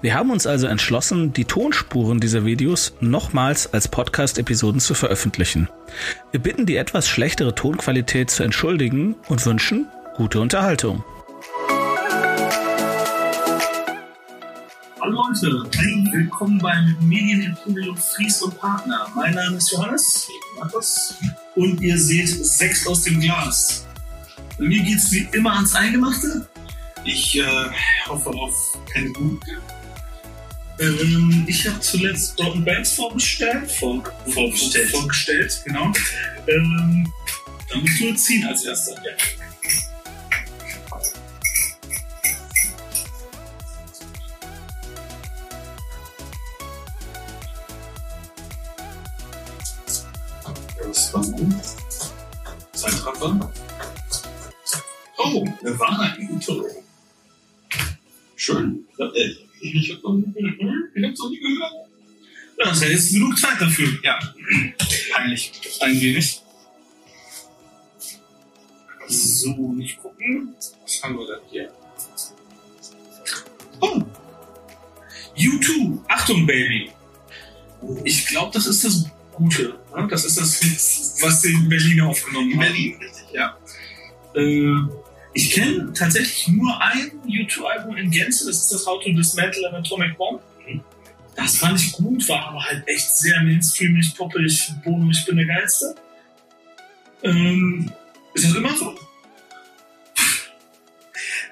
[0.00, 5.68] Wir haben uns also entschlossen, die Tonspuren dieser Videos nochmals als Podcast-Episoden zu veröffentlichen.
[6.30, 11.04] Wir bitten die etwas schlechtere Tonqualität zu entschuldigen und wünschen gute Unterhaltung.
[15.00, 19.06] Hallo Leute, willkommen beim Medieninterview Fries und Partner.
[19.14, 20.28] Mein Name ist Johannes,
[20.58, 21.14] Markus,
[21.54, 23.86] und ihr seht sechs aus dem Glas.
[24.58, 26.47] Bei mir geht es wie immer ans Eingemachte.
[27.10, 27.70] Ich äh,
[28.06, 29.40] hoffe auf keine guten.
[30.78, 34.90] Ähm, ich habe zuletzt Dortmund Bands vorgestellt, vor, vorgestellt.
[34.90, 35.90] vorgestellt, genau.
[36.46, 37.10] Ähm,
[37.70, 38.92] dann musst du ziehen als erster.
[38.92, 39.12] Ja.
[50.86, 51.54] Das war gut.
[52.74, 53.50] Zeitraffer.
[55.16, 56.66] Oh, Nirvana Intro.
[58.38, 58.86] Schön.
[58.98, 60.90] Äh, Ich hab noch nie gehört.
[60.94, 61.72] Ich hab's noch nie gehört.
[62.56, 63.88] Ja, das ist ja jetzt genug Zeit dafür.
[64.04, 64.16] Ja.
[65.12, 65.52] Peinlich.
[65.80, 66.40] Ein wenig.
[69.08, 70.54] So, nicht gucken.
[70.82, 71.72] Was haben wir denn hier?
[73.80, 74.02] Oh!
[75.36, 75.98] U2.
[76.08, 76.90] Achtung, Baby.
[78.04, 79.80] Ich glaube, das ist das Gute.
[79.96, 80.06] Ne?
[80.08, 82.60] Das ist das, was die Berliner aufgenommen haben.
[82.60, 83.56] Berlin, richtig, ja.
[84.34, 89.68] Äh, ich kenne tatsächlich nur ein U2-Album in Gänze, das ist das How to Dismantle
[89.68, 90.40] an Atomic Bomb.
[91.36, 95.46] Das fand ich gut, war aber halt echt sehr mainstreamig, poppig, Bono, ich bin der
[95.46, 95.94] Geilste.
[97.22, 97.92] Ähm,
[98.34, 98.98] ist das immer so?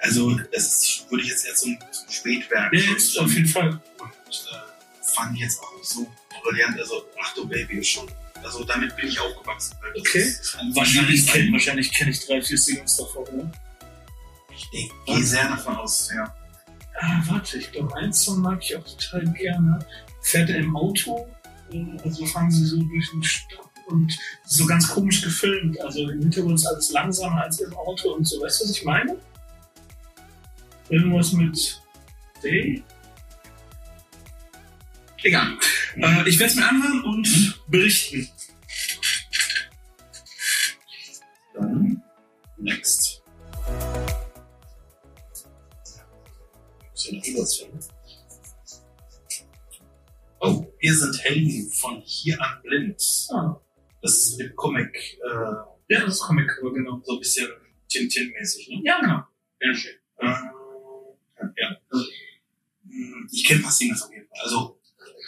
[0.03, 2.73] Also, das ist, würde ich jetzt eher zum, zum Spätwerk.
[2.73, 3.71] Ja, jetzt auf jeden Fall.
[3.99, 4.11] Und
[4.53, 6.07] äh, fand ich jetzt auch so
[6.43, 6.79] brillant.
[6.79, 8.07] Also, Achtung Baby ist schon.
[8.43, 9.77] Also, damit bin ich aufgewachsen.
[9.99, 10.19] Okay.
[10.19, 13.25] ist ein Wahrscheinlich ein- kenne wahrscheinlich kenn ich drei, vier Singles davon.
[13.37, 13.51] Ne?
[14.57, 16.35] Ich gehe sehr davon aus, ja.
[16.99, 19.79] Ah, warte, ich glaube, einen Song mag ich auch total gerne.
[20.23, 21.29] Fährt er im Auto,
[21.71, 25.81] äh, also fahren sie so durch den Stadt und so ganz komisch gefilmt.
[25.81, 28.41] Also im Hintergrund ist alles langsamer als im Auto und so.
[28.41, 29.17] Weißt du, was ich meine?
[30.89, 31.83] Irgendwas mit
[32.43, 32.83] Day?
[35.23, 35.59] Egal.
[35.97, 38.29] Äh, ich werde es mir anhören und berichten.
[41.55, 42.03] Dann,
[42.57, 43.06] next.
[47.07, 47.69] So.
[50.41, 53.01] Oh, wir sind Helden von hier an blind.
[53.31, 53.61] Ah,
[54.03, 55.29] Das ist mit Comic, äh,
[55.89, 57.01] ja, das ist Comic genau.
[57.05, 57.49] so ein bisschen
[57.89, 58.83] Tintin-mäßig, ne?
[58.85, 59.23] Ja, genau.
[59.61, 59.95] Ja, schön.
[60.19, 60.27] Äh,
[61.57, 61.77] ja.
[62.89, 64.41] Hm, Ich kenne fast Singles auf jeden Fall.
[64.43, 64.79] Also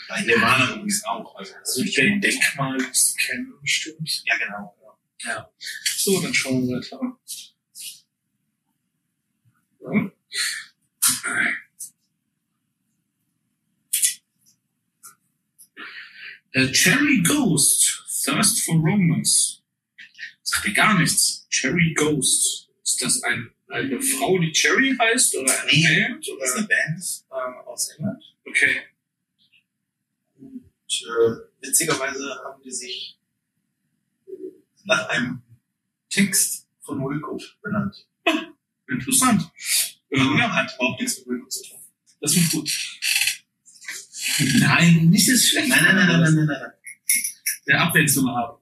[0.08, 1.34] bei Nirvana übrigens auch.
[1.36, 4.22] Also, Also ich denk, denk mal, das kennen bestimmt.
[4.26, 4.74] Ja, genau.
[5.24, 5.30] Ja.
[5.30, 5.50] Ja.
[5.96, 7.00] So, dann schauen wir weiter.
[9.80, 10.10] Ja.
[16.58, 19.62] Äh, Cherry Ghost, Thirst for Romance.
[20.42, 21.46] Sagt mir gar nichts.
[21.50, 22.68] Cherry Ghost.
[22.82, 25.36] Ist das ein, eine Frau, die Cherry heißt?
[25.36, 26.00] Oder eine Nee.
[26.08, 26.26] Band?
[26.26, 26.58] Das ist Oder?
[26.58, 28.24] eine Band äh, aus England.
[28.44, 28.76] Okay.
[30.40, 33.18] Und äh, witzigerweise haben die sich
[34.84, 35.42] nach einem
[36.10, 38.04] Text von Wilco benannt.
[38.88, 39.48] Interessant.
[40.10, 41.78] Ähm, ja, hat überhaupt nichts mit Wilco zu tun.
[42.20, 42.70] das wird gut.
[44.58, 45.68] Nein, nicht das schlecht.
[45.68, 46.72] Nein, nein, nein, nein, nein, nein, nein.
[47.66, 48.58] Der Abwechslung haben.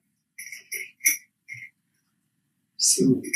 [2.77, 3.23] So.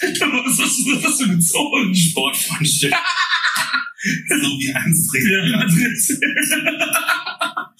[0.00, 1.94] Was hast du, was hast du gezogen?
[1.94, 2.94] Sportfreundschaft.
[4.28, 6.08] so wie anstrengend.
[6.10, 7.74] Ja.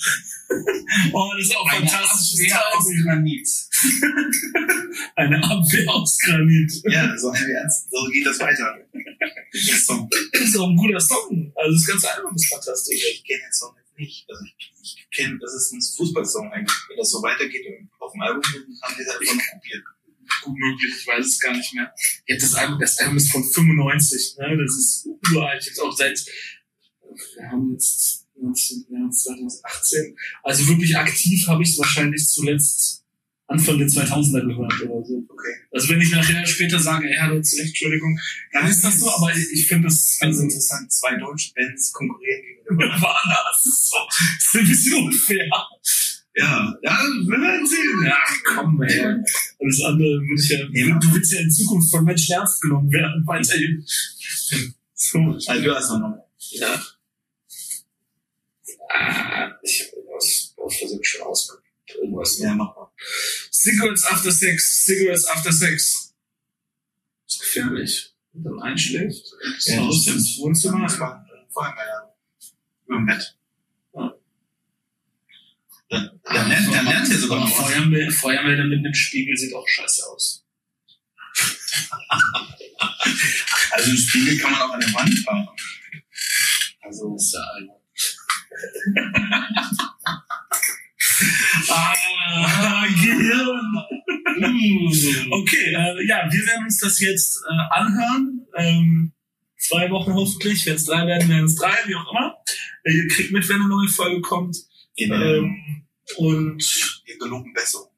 [1.12, 2.52] oh, das ist auch Eine fantastisch.
[2.52, 3.48] Abwehr aus Granit.
[5.16, 6.72] Eine Abwehr aus Granit.
[6.84, 8.76] Ja, so, so geht das weiter.
[8.92, 10.08] Der Song.
[10.32, 11.52] Das ist auch ein guter Song.
[11.54, 13.00] Also das ganze Album ist fantastisch.
[13.12, 14.26] Ich kenne den Song jetzt nicht.
[14.28, 16.76] Also ich, ich kenne, das ist ein Fußballsong eigentlich.
[16.88, 18.42] Wenn das so weitergeht und auf dem Album
[18.82, 19.84] haben die das einfach nur kopiert.
[20.42, 21.92] Gut möglich, ich weiß es gar nicht mehr.
[22.26, 24.56] Ja, das Album, das Album ist von 95, ne?
[24.56, 26.24] Das ist uralt, jetzt auch seit,
[27.36, 30.16] wir haben jetzt 19, ja, 2018.
[30.42, 33.00] Also wirklich aktiv habe ich es wahrscheinlich zuletzt
[33.50, 35.24] Anfang der 2000er gehört oder so.
[35.28, 35.54] Okay.
[35.72, 38.16] Also wenn ich nachher später sage, ja, du hast recht, Entschuldigung,
[38.52, 41.92] dann ist das so, aber ich, ich finde das Ganz also interessant, zwei deutsche Bands
[41.92, 42.86] konkurrieren gegenüber.
[42.94, 45.50] Nirvana, das ist so, das ist ein bisschen unfair.
[46.36, 46.92] Ja, ja,
[47.26, 48.06] wir werden sehen.
[48.06, 49.00] Ja, komm, ey.
[49.00, 53.26] Alles andere würde ich ja, du willst ja in Zukunft von Menschen ernst genommen werden,
[53.26, 53.84] weiterhin.
[55.02, 55.18] So.
[55.18, 56.26] Also du hast noch noch.
[56.50, 56.78] Ja.
[58.92, 61.94] Ah, ich habe irgendwas aus Versehen schon ausgekriegt.
[61.94, 62.38] Irgendwas.
[62.38, 62.90] Ja, mach mal.
[63.52, 66.14] Cigarettes after sex, Cigarettes after sex.
[67.26, 68.14] Das ist gefährlich.
[68.32, 69.24] Und dann einschläft.
[69.60, 70.16] Ja, das stimmt.
[70.18, 70.82] ins Wohnzimmer.
[70.82, 72.14] Das war vorher der,
[72.86, 73.36] über dem Bett.
[73.94, 74.14] Ja.
[75.88, 77.56] Dann, dann lernt, dann lernt ihr sogar noch.
[77.56, 80.44] Feuermelder, Feuermelder mit einem Spiegel sieht auch scheiße aus.
[83.72, 85.48] Also einen Spiegel kann man auch an der Wand haben.
[86.80, 87.79] Also, ist ja albern.
[91.68, 93.76] Ah, Gehirn.
[95.30, 98.46] Okay, äh, ja, wir werden uns das jetzt äh, anhören.
[98.56, 99.12] Ähm,
[99.58, 100.66] zwei Wochen hoffentlich.
[100.66, 102.36] Wenn es drei werden, werden es drei, wie auch immer.
[102.84, 104.56] Äh, ihr kriegt mit, wenn eine neue Folge kommt.
[104.96, 105.86] in, Ähm,
[106.16, 107.90] und wir geloben Besserung.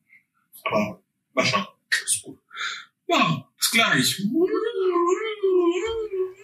[0.65, 1.67] Aber mal schauen.
[2.05, 2.39] ist gut.
[3.09, 4.23] Ja, bis gleich.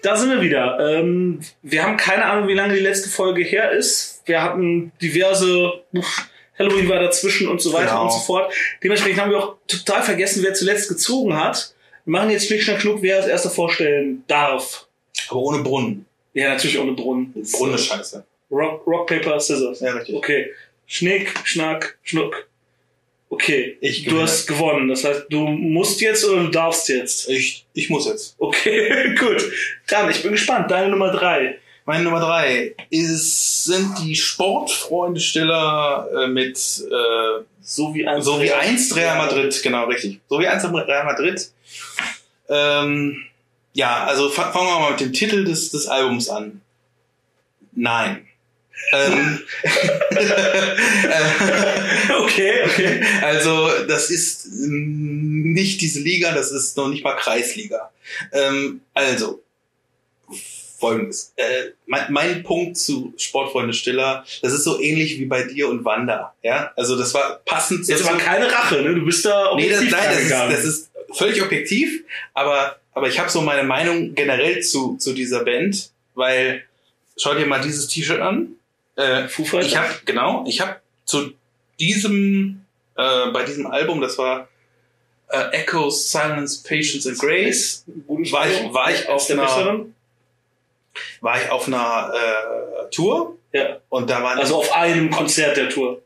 [0.02, 0.78] Da sind wir wieder.
[0.80, 4.22] Ähm, wir haben keine Ahnung, wie lange die letzte Folge her ist.
[4.26, 6.28] Wir hatten diverse, uff,
[6.58, 8.04] Halloween war dazwischen und so weiter Genau.
[8.04, 8.52] und so fort.
[8.82, 11.74] Dementsprechend haben wir auch total vergessen, wer zuletzt gezogen hat.
[12.04, 14.86] Wir machen jetzt Schnick, Schnack, Schnuck, wer als erster vorstellen darf.
[15.28, 16.06] Aber ohne Brunnen.
[16.34, 17.32] Ja, natürlich ohne Brunnen.
[17.52, 18.24] Brunnen ist scheiße.
[18.50, 19.80] Rock, Rock, Paper, Scissors.
[19.80, 20.14] Ja, richtig.
[20.14, 20.50] Okay.
[20.86, 22.48] Schnick, Schnack, Schnuck.
[23.30, 23.76] Okay.
[23.80, 24.88] Ich Du hast gewonnen.
[24.88, 27.28] Das heißt, du musst jetzt oder du darfst jetzt.
[27.28, 28.34] Ich, ich muss jetzt.
[28.38, 29.42] Okay, gut.
[29.88, 30.70] Dann, ich bin gespannt.
[30.70, 31.58] Deine Nummer drei.
[31.84, 38.52] Meine Nummer drei ist, sind die Sportfreunde-Stiller äh, mit äh, So wie ein so wie
[38.52, 40.20] einst Real Madrid, genau, richtig.
[40.28, 41.50] So wie einst Real Madrid.
[42.50, 43.24] Ähm,
[43.72, 46.60] ja, also fa- fangen wir mal mit dem Titel des, des Albums an.
[47.72, 48.27] Nein.
[48.92, 49.40] Ähm,
[52.20, 53.00] Okay, okay.
[53.22, 57.90] also das ist nicht diese Liga, das ist noch nicht mal Kreisliga.
[58.32, 59.42] Ähm, also
[60.78, 61.32] folgendes.
[61.36, 65.84] Äh, mein, mein Punkt zu Sportfreunde Stiller, das ist so ähnlich wie bei dir und
[65.84, 66.34] Wanda.
[66.42, 67.88] Ja, also das war passend.
[67.88, 68.94] Jetzt aber keine Rache, ne?
[68.94, 72.04] Du bist da Nee, das, objektiv nein, das ist, das ist völlig objektiv,
[72.34, 76.62] aber, aber ich habe so meine Meinung generell zu, zu dieser Band, weil
[77.16, 78.54] schau dir mal dieses T-Shirt an.
[78.98, 81.32] Äh, ich habe genau, ich habe zu
[81.78, 82.64] diesem
[82.96, 84.48] äh, bei diesem Album, das war
[85.30, 89.94] äh, Echoes, Silence, Patience and Grace, war ich, war ich auf einer, besseren?
[91.20, 93.78] war ich auf einer äh, Tour Ja.
[93.88, 96.02] und da waren Also auf einem Konzert der Tour.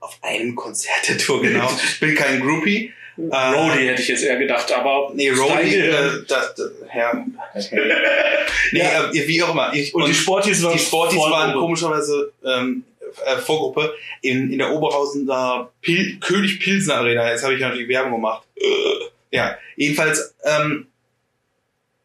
[0.00, 1.68] auf einem Konzert der Tour genau.
[1.84, 2.92] Ich bin kein Groupie.
[3.18, 7.14] Äh, Roadie hätte ich jetzt eher gedacht, aber Nee, Roadie, Steige, äh, das, das, Herr.
[8.72, 9.10] nee, Ja.
[9.10, 9.72] äh, wie auch immer.
[9.74, 12.84] Ich, und, die Sporties waren die Sporties waren komischerweise ähm,
[13.26, 13.92] äh, Vorgruppe
[14.22, 17.28] in, in der Oberhausener Pil König Pilsner Arena.
[17.30, 18.46] Jetzt habe ich natürlich Werbung gemacht.
[18.56, 18.64] Äh,
[19.30, 20.86] ja, jedenfalls, ähm,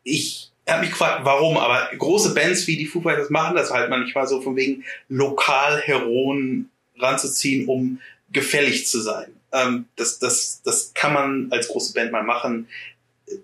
[0.03, 3.89] ich habe mich gefragt, warum, aber große Bands wie die Foo Fighters machen das halt
[3.89, 7.99] manchmal so von wegen lokal Heroen ranzuziehen, um
[8.31, 9.27] gefällig zu sein.
[9.53, 12.67] Ähm, das, das, das kann man als große Band mal machen,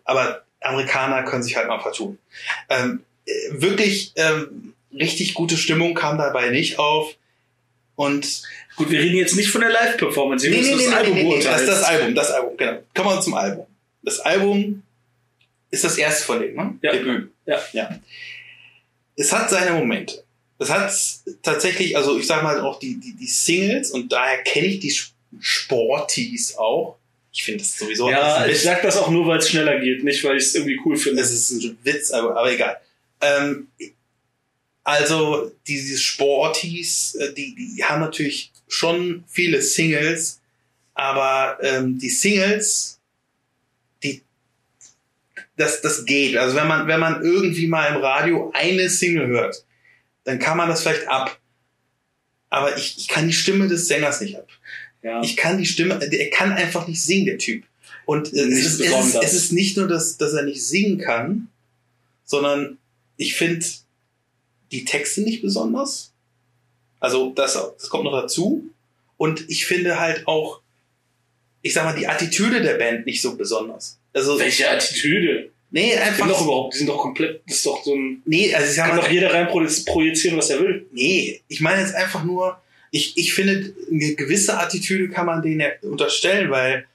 [0.04, 2.18] aber Amerikaner können sich halt mal vertun.
[2.68, 7.16] Ähm, äh, wirklich ähm, richtig gute Stimmung kam dabei nicht auf.
[7.96, 8.44] Und
[8.76, 10.50] Gut, wir reden jetzt nicht von der Live-Performance.
[10.50, 11.60] Wir müssen das Album das beurteilen.
[11.60, 12.84] ist das Album, das Album, genau.
[12.96, 13.66] Kommen wir zum Album.
[14.04, 14.84] Das Album
[15.70, 16.78] ist das erste von denen, ne?
[16.82, 16.92] Ja.
[16.94, 17.32] Debüt.
[17.46, 17.60] Ja.
[17.74, 18.00] ja.
[19.16, 20.24] Es hat seine Momente.
[20.60, 20.94] Es hat
[21.42, 24.94] tatsächlich, also ich sag mal auch die, die, die Singles und daher kenne ich die
[25.40, 26.98] Sporties auch.
[27.32, 30.04] Ich finde das sowieso ja, ein ich sag das auch nur, weil es schneller geht,
[30.04, 31.22] nicht weil ich es irgendwie cool finde.
[31.22, 32.78] Es ist ein Witz, aber, aber egal.
[33.22, 33.68] Ähm,
[34.84, 40.42] also diese Sporties, äh, die, die haben natürlich schon viele Singles,
[40.96, 43.00] aber ähm, die Singles,
[44.02, 44.24] die
[45.56, 46.38] das, das geht.
[46.38, 49.64] Also wenn man, wenn man irgendwie mal im Radio eine Single hört,
[50.24, 51.40] dann kann man das vielleicht ab.
[52.50, 54.48] Aber ich, ich kann die Stimme des Sängers nicht ab.
[55.02, 55.22] Ja.
[55.22, 57.64] Ich kann die Stimme, er kann einfach nicht singen, der Typ.
[58.06, 60.98] Und äh, es, ist, es, ist, es ist nicht nur, dass, dass er nicht singen
[60.98, 61.48] kann,
[62.26, 62.78] sondern
[63.18, 63.66] ich finde
[64.72, 66.12] die Texte nicht besonders.
[67.00, 68.70] Also das, das kommt noch dazu.
[69.18, 70.62] Und ich finde halt auch,
[71.62, 74.00] ich sag mal, die Attitüde der Band nicht so besonders.
[74.14, 75.52] Also, Welche Attitüde?
[75.72, 78.22] nee, Die sind doch einfach, überhaupt, die sind doch komplett, das ist doch so ein,
[78.26, 80.88] nee, also ich sag kann mal, doch jeder rein projizieren, was er will.
[80.92, 82.60] Nee, ich meine jetzt einfach nur,
[82.92, 86.86] ich, ich finde, eine gewisse Attitüde kann man denen ja unterstellen, weil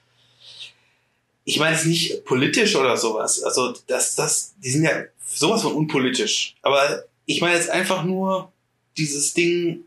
[1.45, 3.43] ich meine es nicht politisch oder sowas.
[3.43, 6.55] Also das, das, die sind ja sowas von unpolitisch.
[6.61, 8.51] Aber ich meine jetzt einfach nur
[8.97, 9.83] dieses Ding,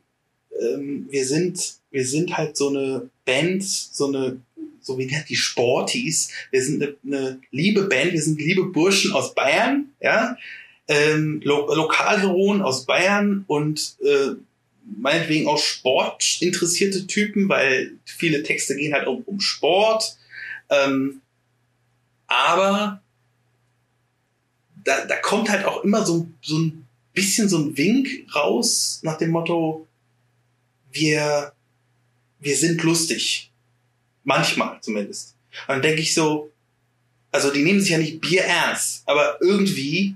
[0.61, 4.41] ähm, wir sind, wir sind halt so eine Band, so eine,
[4.81, 6.31] so wie nennt die Sporties.
[6.51, 10.37] Wir sind eine, eine liebe Band, wir sind liebe Burschen aus Bayern, ja,
[10.87, 14.31] ähm, Lo Lokalheroen aus Bayern und äh,
[14.97, 20.17] meinetwegen auch sportinteressierte Typen, weil viele Texte gehen halt um, um Sport.
[20.71, 21.21] Ähm,
[22.27, 23.03] aber
[24.85, 29.19] da, da kommt halt auch immer so, so ein bisschen so ein Wink raus nach
[29.19, 29.87] dem Motto,
[30.93, 31.53] wir,
[32.41, 33.51] wir sind lustig.
[34.25, 35.35] Manchmal zumindest.
[35.67, 36.53] Und dann denke ich so,
[37.31, 40.15] also die nehmen sich ja nicht Bier ernst, aber irgendwie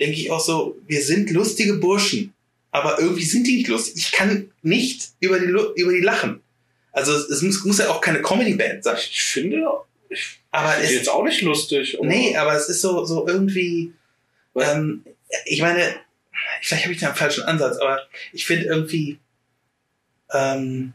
[0.00, 2.32] denke ich auch so, wir sind lustige Burschen,
[2.70, 3.94] aber irgendwie sind die nicht lustig.
[3.96, 6.40] Ich kann nicht über die, über die lachen.
[6.92, 8.96] Also es muss, muss ja auch keine Comedy-Band sein.
[8.98, 9.64] Ich finde,
[10.08, 11.96] ich Aber es, jetzt auch nicht lustig.
[11.98, 13.92] aber- nee, aber es ist so, so irgendwie,
[14.56, 15.04] ähm,
[15.46, 15.82] ich meine,
[16.62, 18.00] vielleicht habe ich da einen falschen Ansatz, aber
[18.32, 19.18] ich finde irgendwie,
[20.32, 20.92] ähm,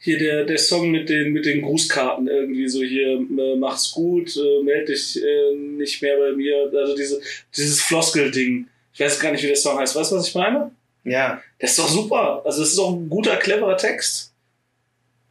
[0.00, 4.34] Hier der, der Song mit den, mit den Grußkarten irgendwie so hier, äh, mach's gut,
[4.36, 6.70] äh, meld dich äh, nicht mehr bei mir.
[6.72, 7.20] Also diese,
[7.56, 8.68] dieses Floskel-Ding.
[8.98, 9.94] Ich weiß gar nicht, wie der Song heißt.
[9.94, 10.72] Weißt du, was ich meine?
[11.04, 12.42] ja, Das ist doch super.
[12.44, 14.32] Also das ist auch ein guter, cleverer Text.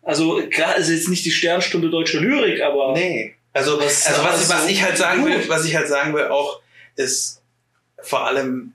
[0.04, 3.36] Also klar ist jetzt nicht die Sternstunde deutsche Lyrik, aber nee.
[3.52, 5.32] Also, ist also was, was ich halt sagen gut.
[5.32, 6.62] will, was ich halt sagen will auch,
[6.96, 7.42] ist
[8.02, 8.72] vor allem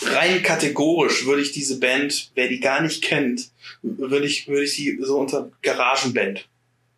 [0.00, 3.48] rein kategorisch würde ich diese Band, wer die gar nicht kennt,
[3.82, 6.46] würde ich, würde ich sie so unter Garagenband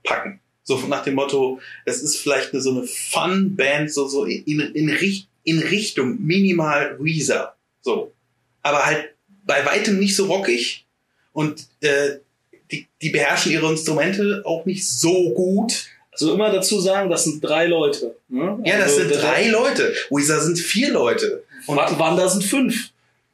[0.05, 0.41] packen.
[0.65, 4.91] So nach dem Motto, es ist vielleicht eine, so eine Fun-Band, so, so in, in,
[5.45, 7.55] in Richtung minimal Weezer.
[7.83, 8.13] So.
[8.63, 10.85] Aber halt bei weitem nicht so rockig
[11.33, 12.17] und äh,
[12.71, 15.87] die, die beherrschen ihre Instrumente auch nicht so gut.
[16.13, 18.15] also immer dazu sagen, das sind drei Leute.
[18.29, 18.61] Ne?
[18.65, 19.95] Ja, das also, sind drei Leute.
[20.11, 21.43] Weezer sind vier Leute.
[21.67, 22.91] Und Wa- Wanda sind fünf.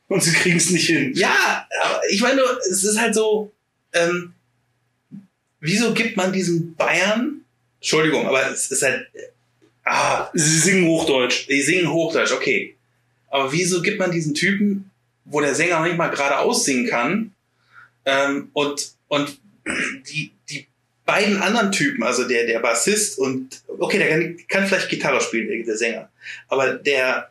[0.08, 1.12] Und sie kriegen es nicht hin.
[1.16, 3.50] ja, aber ich meine, es ist halt so,
[3.92, 4.32] ähm,
[5.60, 7.40] wieso gibt man diesen Bayern,
[7.80, 9.06] Entschuldigung, aber es ist halt,
[9.86, 11.48] ah, Sie singen Hochdeutsch.
[11.48, 12.76] die singen Hochdeutsch, okay.
[13.28, 14.90] Aber wieso gibt man diesen Typen,
[15.24, 17.32] wo der Sänger noch nicht mal gerade aussingen kann,
[18.04, 19.38] ähm, und, und
[20.08, 20.66] die, die
[21.04, 25.64] beiden anderen Typen, also der, der Bassist und, okay, der kann, kann vielleicht Gitarre spielen,
[25.64, 26.10] der Sänger,
[26.48, 27.30] aber der,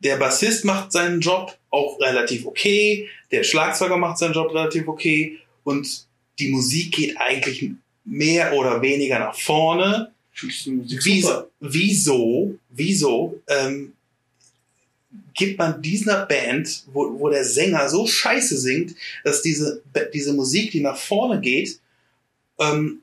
[0.00, 5.38] der Bassist macht seinen Job auch relativ okay, der Schlagzeuger macht seinen Job relativ okay
[5.64, 6.06] und
[6.38, 7.70] die Musik geht eigentlich
[8.04, 10.12] mehr oder weniger nach vorne.
[11.04, 13.92] Wieso, wieso, wieso ähm,
[15.34, 20.70] gibt man dieser Band, wo, wo der Sänger so scheiße singt, dass diese, diese Musik,
[20.70, 21.78] die nach vorne geht,
[22.58, 23.00] ähm,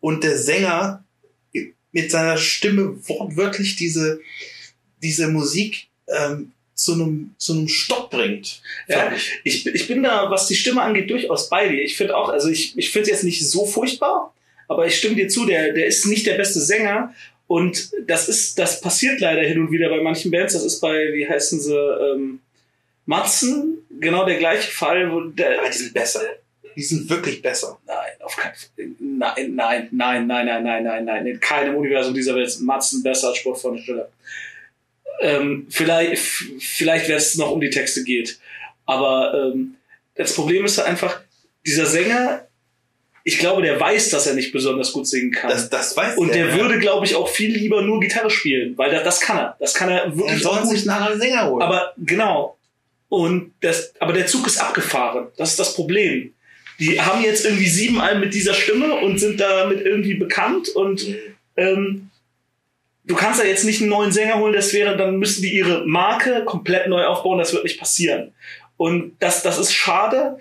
[0.00, 1.04] und der Sänger
[1.92, 4.20] mit seiner Stimme wortwörtlich diese,
[5.02, 8.62] diese Musik ähm, zu einem zu einem Stopp bringt.
[8.86, 11.82] Ja, ich, ich bin da, was die Stimme angeht, durchaus bei dir.
[11.82, 14.32] Ich finde auch, also ich, ich finde es jetzt nicht so furchtbar,
[14.68, 17.14] aber ich stimme dir zu, der, der ist nicht der beste Sänger.
[17.46, 20.52] Und das ist, das passiert leider hin und wieder bei manchen Bands.
[20.52, 22.40] Das ist bei, wie heißen sie, ähm,
[23.06, 26.20] Matzen, genau der gleiche Fall, wo der, Aber die sind besser.
[26.76, 27.78] Die sind wirklich besser.
[27.86, 28.68] Nein, auf keinen Fall.
[29.00, 31.26] Nein, nein, nein, nein, nein, nein, nein, nein.
[31.26, 34.08] In keinem Universum dieser Welt ist Matzen besser als Sport von der Stelle.
[35.22, 38.38] Ähm, vielleicht vielleicht, wenn es noch um die Texte geht.
[38.84, 39.76] Aber ähm,
[40.14, 41.20] das Problem ist einfach,
[41.64, 42.46] dieser Sänger,
[43.24, 45.50] ich glaube, der weiß, dass er nicht besonders gut singen kann.
[45.50, 46.54] Das, das weiß und der ja.
[46.56, 49.56] würde, glaube ich, auch viel lieber nur Gitarre spielen, weil das, das kann er.
[49.58, 51.62] Das kann er Er wirklich auch soll sich nachher einen Sänger holen.
[51.62, 52.56] Aber genau.
[53.08, 55.28] Und das, aber der Zug ist abgefahren.
[55.36, 56.34] Das ist das Problem.
[56.78, 61.06] Die haben jetzt irgendwie sieben Alben mit dieser Stimme und sind damit irgendwie bekannt und
[61.56, 62.10] ähm,
[63.04, 65.84] du kannst ja jetzt nicht einen neuen Sänger holen, das wäre, dann müssen die ihre
[65.86, 68.32] Marke komplett neu aufbauen, das wird nicht passieren.
[68.76, 70.38] Und das, das ist schade,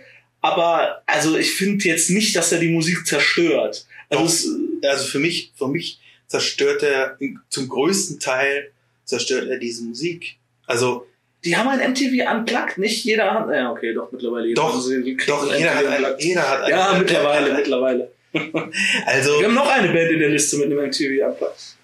[0.47, 3.85] aber also ich finde jetzt nicht, dass er die Musik zerstört.
[4.09, 4.29] Also Doch.
[4.29, 4.49] es,
[4.83, 7.17] also für mich, für mich zerstört er
[7.49, 8.71] zum größten Teil
[9.05, 10.37] zerstört er diese Musik.
[10.65, 11.07] Also
[11.43, 14.53] die haben ein MTV Unplugged, nicht jeder hat, ja okay, doch mittlerweile.
[14.53, 16.23] Doch, Also kriegen doch ein jeder hat MTV ein, Unplugged.
[16.23, 18.11] jeder hat ein, Ja, mittlerweile, mittlerweile.
[19.05, 21.77] Also Wir haben noch eine Band in der Liste mit einem MTV Unplugged.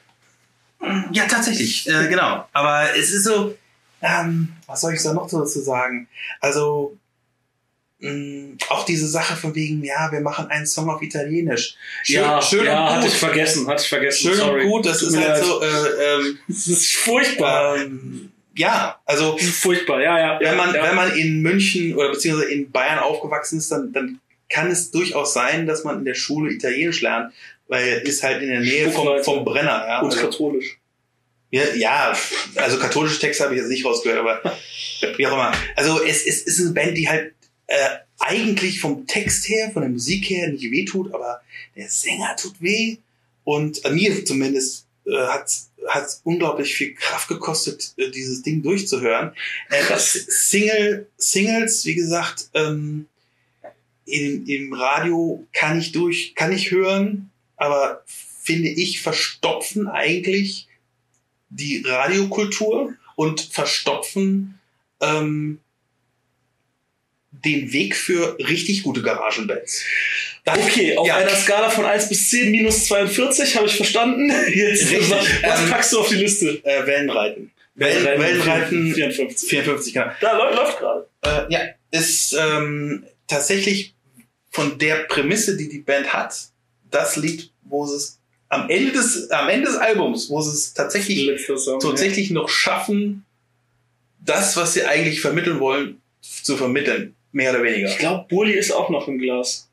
[1.14, 2.46] ja tatsächlich, äh, genau.
[2.52, 3.56] Aber es ist so,
[4.02, 6.08] ähm, was soll ich da noch dazu sagen?
[6.42, 6.98] Also
[8.04, 11.76] mh, auch diese Sache von wegen, ja, wir machen einen Song auf Italienisch.
[12.04, 14.28] Schön, ja, schön ja, und hatte ich vergessen, hatte ich vergessen.
[14.28, 14.64] Schön Sorry.
[14.64, 15.44] und gut, das Tut ist halt leid.
[15.44, 17.78] so, äh, ähm, Das ist furchtbar.
[17.78, 20.40] ähm, ja, also Furchtbar, ja, ja.
[20.40, 20.84] wenn man, ja.
[20.84, 25.34] wenn man in München oder beziehungsweise in Bayern aufgewachsen ist, dann, dann kann es durchaus
[25.34, 27.34] sein, dass man in der Schule Italienisch lernt,
[27.68, 29.86] weil ist halt in der Nähe vom, vom Brenner.
[29.88, 30.78] Ja, und also, katholisch.
[31.50, 32.16] ja, ja,
[32.58, 34.56] also katholische Texte habe ich jetzt nicht rausgehört, aber
[35.18, 35.52] wie auch immer.
[35.76, 37.34] Also es, es ist eine Band, die halt
[37.68, 37.90] äh,
[38.20, 41.42] eigentlich vom Text her, von der Musik her nicht weh tut, aber
[41.76, 42.98] der Sänger tut weh
[43.44, 45.50] und äh, mir zumindest äh, hat
[45.88, 49.34] hat unglaublich viel Kraft gekostet, äh, dieses Ding durchzuhören.
[49.70, 53.08] Äh, das Single, Singles, wie gesagt, ähm,
[54.06, 60.68] in, im Radio kann ich durch, kann ich hören, aber finde ich verstopfen eigentlich
[61.50, 64.60] die Radiokultur und verstopfen
[65.00, 65.60] ähm,
[67.46, 69.84] den Weg für richtig gute Garagenbands.
[70.46, 71.18] Das- Okay, auf ja.
[71.18, 74.30] einer Skala von 1 bis 10 minus 42 habe ich verstanden.
[74.54, 76.62] Jetzt, Richtig, was, was ähm, packst du auf die Liste?
[76.66, 77.52] Äh, Wellenreiten.
[77.76, 79.50] Wellen, Wellenreiten 54.
[79.50, 80.12] 54, genau.
[80.22, 81.08] Da läuft, läuft gerade.
[81.22, 81.60] Äh, ja,
[81.92, 83.94] ist ähm, tatsächlich
[84.52, 86.36] von der Prämisse, die die Band hat,
[86.92, 88.20] das Lied, wo sie es
[88.50, 91.80] am Ende des, am Ende des Albums, wo sie es tatsächlich, Song.
[91.80, 93.26] tatsächlich noch schaffen,
[94.24, 97.16] das, was sie eigentlich vermitteln wollen, zu vermitteln.
[97.34, 97.90] Mehr oder weniger.
[97.90, 99.70] Ich glaube, Burli ist auch noch im Glas.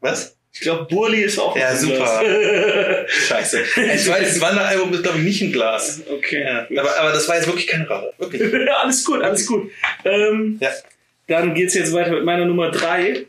[0.00, 0.36] Was?
[0.52, 1.96] Ich glaube, Burli ist auch Ja, noch im super.
[2.22, 3.10] Glas.
[3.28, 3.64] Scheiße.
[3.76, 6.00] Ein zweites Wanderalbum ist, glaube ich, nicht im Glas.
[6.08, 6.44] okay.
[6.70, 8.12] Ja, aber, aber das war jetzt wirklich keine Rache.
[8.18, 8.42] Wirklich.
[8.82, 9.70] alles gut, alles gut.
[10.04, 10.70] Ähm, Ja.
[11.26, 13.26] Dann geht's jetzt weiter mit meiner Nummer 3.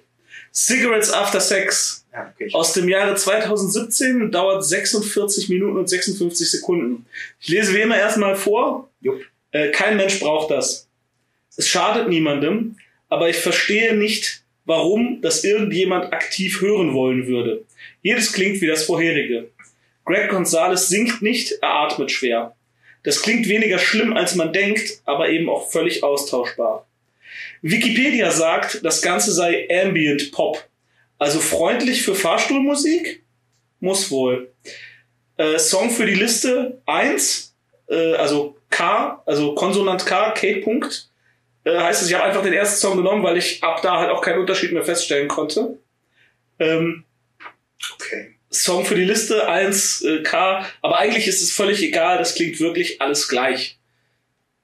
[0.54, 2.06] Cigarettes After Sex.
[2.14, 2.50] Ja, okay.
[2.54, 7.06] Aus dem Jahre 2017 dauert 46 Minuten und 56 Sekunden.
[7.40, 8.90] Ich lese wie immer erstmal vor.
[9.02, 9.22] Jupp.
[9.52, 10.88] Äh, kein Mensch braucht das.
[11.58, 12.76] Es schadet niemandem,
[13.10, 17.64] aber ich verstehe nicht, warum das irgendjemand aktiv hören wollen würde.
[18.02, 19.50] Jedes klingt wie das vorherige.
[20.06, 22.56] Greg Gonzalez singt nicht, er atmet schwer.
[23.04, 26.88] Das klingt weniger schlimm, als man denkt, aber eben auch völlig austauschbar.
[27.62, 30.68] Wikipedia sagt, das Ganze sei Ambient Pop.
[31.18, 33.24] Also freundlich für Fahrstuhlmusik?
[33.80, 34.52] Muss wohl.
[35.38, 37.56] Äh, Song für die Liste 1,
[37.90, 40.62] äh, also K, also Konsonant K, K.
[41.66, 44.10] Äh, heißt es, ich habe einfach den ersten Song genommen, weil ich ab da halt
[44.10, 45.78] auch keinen Unterschied mehr feststellen konnte.
[46.60, 47.04] Ähm,
[47.94, 48.36] okay.
[48.50, 53.28] Song für die Liste 1K, aber eigentlich ist es völlig egal, das klingt wirklich alles
[53.28, 53.78] gleich.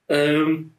[0.08, 0.72] Ähm,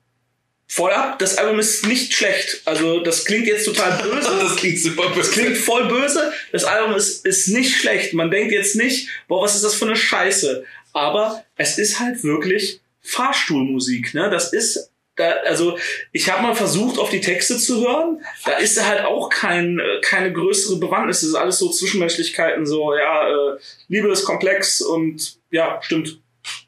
[0.67, 2.61] vorab, das Album ist nicht schlecht.
[2.65, 4.29] Also das klingt jetzt total böse.
[4.41, 5.19] Das klingt super böse.
[5.19, 6.33] Das klingt voll böse.
[6.51, 8.13] Das Album ist, ist nicht schlecht.
[8.13, 10.65] Man denkt jetzt nicht, boah, was ist das für eine Scheiße.
[10.93, 14.13] Aber es ist halt wirklich Fahrstuhlmusik.
[14.13, 14.29] Ne?
[14.29, 15.77] Das ist, da, also
[16.11, 18.21] ich habe mal versucht, auf die Texte zu hören.
[18.45, 21.21] Da ist halt auch kein, äh, keine größere Bewandtnis.
[21.21, 26.19] Das ist alles so Zwischenmenschlichkeiten, so, ja, äh, Liebe ist komplex und ja, stimmt.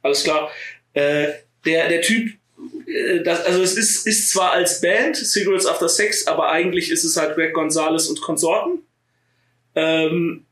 [0.04, 0.52] Alles klar.
[0.94, 1.30] Äh,
[1.66, 2.34] der, der Typ
[2.88, 7.04] äh, das, also es ist, ist zwar als Band Cigarettes After Sex, aber eigentlich ist
[7.04, 8.84] es halt Greg Gonzalez und Konsorten.
[9.76, 10.46] Ähm,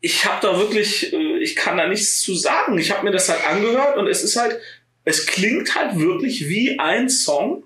[0.00, 2.78] ich habe da wirklich, äh, ich kann da nichts zu sagen.
[2.78, 4.60] Ich habe mir das halt angehört und es ist halt,
[5.08, 7.64] es klingt halt wirklich wie ein Song,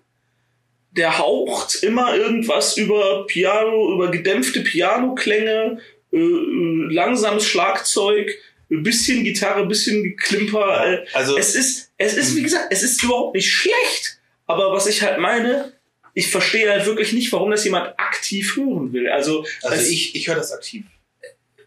[0.93, 5.79] der haucht immer irgendwas über Piano, über gedämpfte Pianoklänge,
[6.13, 8.31] äh, äh, langsames Schlagzeug,
[8.71, 10.87] ein bisschen Gitarre, ein bisschen Geklimper.
[10.87, 14.21] Äh, Also, es ist, es ist, wie gesagt, es ist überhaupt nicht schlecht.
[14.47, 15.73] Aber was ich halt meine,
[16.15, 19.09] ich verstehe halt wirklich nicht, warum das jemand aktiv hören will.
[19.09, 20.85] Also, also ich, ich höre das aktiv.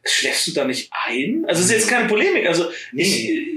[0.06, 1.44] schläfst du da nicht ein?
[1.48, 2.48] Also, es ist jetzt keine Polemik.
[2.48, 3.55] Also, ich,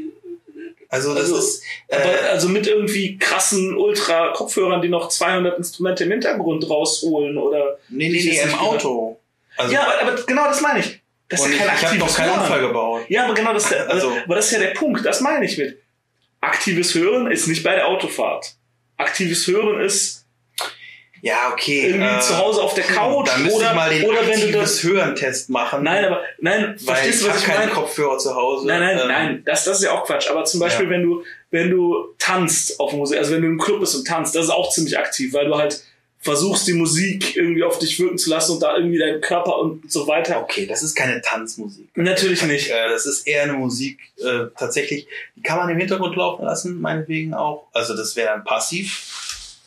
[0.91, 6.05] Also das Also, ist, äh, aber, also mit irgendwie krassen Ultra-Kopfhörern, die noch 200 Instrumente
[6.05, 7.79] im Hintergrund rausholen oder.
[7.91, 9.19] nee, nee, nee, im Auto.
[9.57, 11.01] Also, ja, aber, aber genau das meine ich.
[11.29, 12.41] Das ist ja kein ich habe noch keinen Hören.
[12.41, 13.03] Unfall gebaut.
[13.09, 15.05] Ja, aber genau das, ist der, Also- aber das ist ja der Punkt.
[15.05, 15.79] Das meine ich mit.
[16.41, 18.55] Aktives Hören ist nicht bei der Autofahrt.
[18.97, 20.18] Aktives Hören ist
[21.23, 21.89] Ja, okay.
[21.89, 24.41] irgendwie äh, zu Hause auf der Couch Da müsste oder, ich mal den oder wenn
[24.41, 24.83] du das.
[24.83, 25.83] Hören-Test machen.
[25.83, 27.73] Nein, aber nein, weil verstehst ich du, was habe ich keinen meine?
[27.73, 28.67] Kopfhörer zu Hause.
[28.67, 30.31] Nein, nein, Ähm, nein, das, das ist ja auch Quatsch.
[30.31, 30.91] Aber zum Beispiel, Ja.
[30.93, 34.35] wenn du, wenn du tanzt auf Musik, also wenn du im Club bist und tanzt,
[34.35, 35.83] das ist auch ziemlich aktiv, weil du halt
[36.21, 39.91] versuchst, die Musik irgendwie auf dich wirken zu lassen und da irgendwie deinen Körper und
[39.91, 40.41] so weiter.
[40.43, 41.89] Okay, das ist keine Tanzmusik.
[41.95, 42.71] Natürlich nicht.
[42.71, 46.81] Äh, das ist eher eine Musik, äh, tatsächlich, die kann man im Hintergrund laufen lassen,
[46.81, 47.69] meinetwegen auch.
[47.73, 49.18] Also das wäre dann passiv.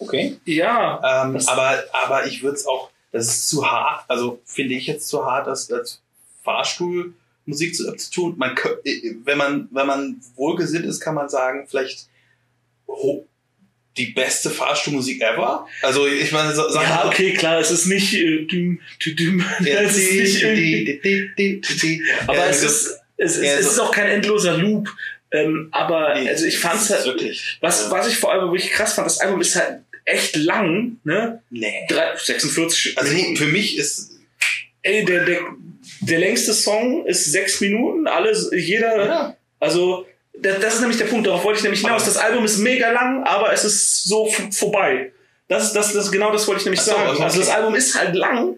[0.02, 0.38] Okay.
[0.46, 4.88] Ja, Ähm, aber, aber ich würde es auch, das ist zu hart, also finde ich
[4.88, 6.02] jetzt zu hart, das als
[6.44, 8.34] Fahrstuhlmusik zu, zu tun.
[8.38, 12.08] Man, äh, wenn man, wenn man wohlgesinnt ist, kann man sagen, vielleicht
[12.88, 13.26] ho-
[13.98, 15.68] die beste Fahrstuhlmusik ever.
[15.82, 19.44] Also ich meine, so, sagen ja, okay, klar, es ist nicht äh, düm, düm.
[19.60, 23.92] Ja, es ist nicht irgendwie, aber Ja, es so- ist, es, ist, es ist auch
[23.92, 24.90] kein endloser Loop.
[25.34, 27.58] Ähm, aber Nee, also ich fand's halt, wirklich.
[27.62, 31.42] was, was ich vor allem wirklich krass fand, das Album ist halt echt lang, ne?
[31.50, 31.86] Nee.
[31.90, 33.38] Drei, 46 Also Minuten.
[33.38, 34.12] für mich ist.
[34.84, 35.40] Ey, der, der,
[36.02, 39.36] der längste Song ist sechs Minuten, alles, jeder, Ja.
[39.60, 40.08] also
[40.40, 42.06] das, das ist nämlich der Punkt, darauf wollte ich nämlich hinaus.
[42.06, 45.12] Das Album ist mega lang, aber es ist so vorbei.
[45.48, 47.10] Das, das, das, genau das wollte ich nämlich so, sagen.
[47.10, 47.58] also Also das okay.
[47.58, 48.56] Album ist halt lang,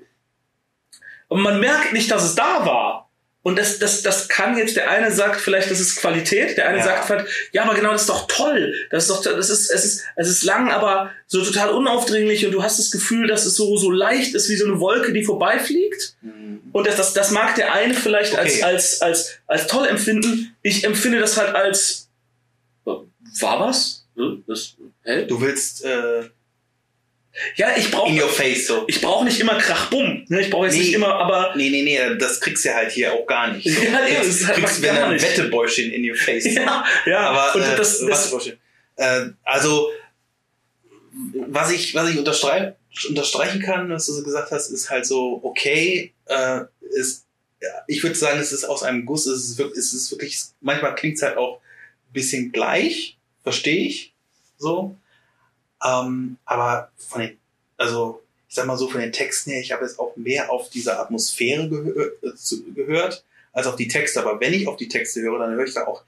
[1.29, 3.02] aber man merkt nicht, dass es da war.
[3.45, 6.77] Und das, das, das kann jetzt, der eine sagt vielleicht, das ist Qualität, der eine
[6.77, 6.83] Ja.
[6.85, 8.73] sagt halt, ja, aber genau, das ist doch toll.
[8.89, 12.53] Das ist doch, das ist, es ist, es ist lang, aber so total unaufdringlich und
[12.53, 15.25] du hast das Gefühl, dass es so, so leicht ist wie so eine Wolke, die
[15.25, 16.15] vorbeifliegt.
[16.71, 18.63] Und das, das, das mag der eine vielleicht als, Okay.
[18.63, 20.55] als, als, als toll empfinden.
[20.61, 22.09] Ich empfinde das halt als,
[22.85, 22.91] äh,
[23.41, 24.05] war was?
[24.15, 25.25] Hm, Das, hä?
[25.25, 26.29] Du willst äh,
[27.55, 28.83] Ja, ich brauche in your face so.
[28.87, 30.25] ich brauche nicht immer Krachbumm.
[30.27, 30.41] Ne?
[30.41, 30.81] Ich brauche jetzt Nee.
[30.81, 33.67] nicht immer, aber Nee, nee, nee, das kriegst du halt hier auch gar nicht.
[33.67, 33.81] So.
[33.83, 35.25] Ja, nee, das ist halt kriegst, gar wenn ein nicht.
[35.25, 36.45] Wettebäuschen in your face.
[36.53, 37.19] ja, ja.
[37.19, 38.33] Aber und äh, das, das.
[38.97, 39.89] Äh, also
[41.47, 42.73] was ich was ich unterstreich,
[43.09, 46.13] unterstreichen kann, was du so gesagt hast, ist halt so okay.
[46.25, 47.25] Äh, ist,
[47.61, 49.25] ja, ich würde sagen, es ist aus einem Guss.
[49.25, 51.57] Es ist wirklich, es ist wirklich manchmal klingt es halt auch
[52.09, 54.13] ein bisschen gleich, verstehe ich
[54.57, 54.95] so.
[55.83, 57.37] Ähm, aber von den,
[57.77, 60.69] also ich sag mal so von den Texten her, ich habe jetzt auch mehr auf
[60.69, 64.19] diese Atmosphäre gehö äh, zu, gehört als auf die Texte.
[64.21, 66.03] Aber wenn ich auf die Texte höre, dann höre ich da auch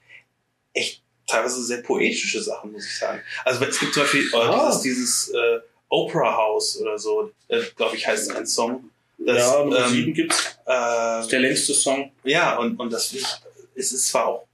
[0.72, 3.20] echt teilweise sehr poetische Sachen, muss ich sagen.
[3.44, 7.96] Also es gibt zum Beispiel äh, dieses, dieses äh, Opera House oder so, äh, glaube
[7.96, 8.90] ich, heißt ein Song.
[9.18, 10.58] Das, ja, Nummer ähm, 7 gibt's.
[10.66, 12.12] äh, Das ist der längste Song.
[12.24, 14.46] ja, und, und das finde ich, es ist zwar auch,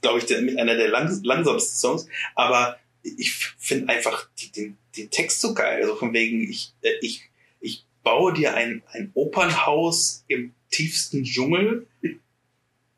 [0.00, 4.76] glaube ich, der, mit einer der lang, langsamsten Songs, aber ich finde einfach die, den,
[4.96, 5.82] den Text so geil.
[5.82, 7.22] Also von wegen, ich, äh, ich,
[7.60, 11.86] ich baue dir ein, ein Opernhaus im tiefsten Dschungel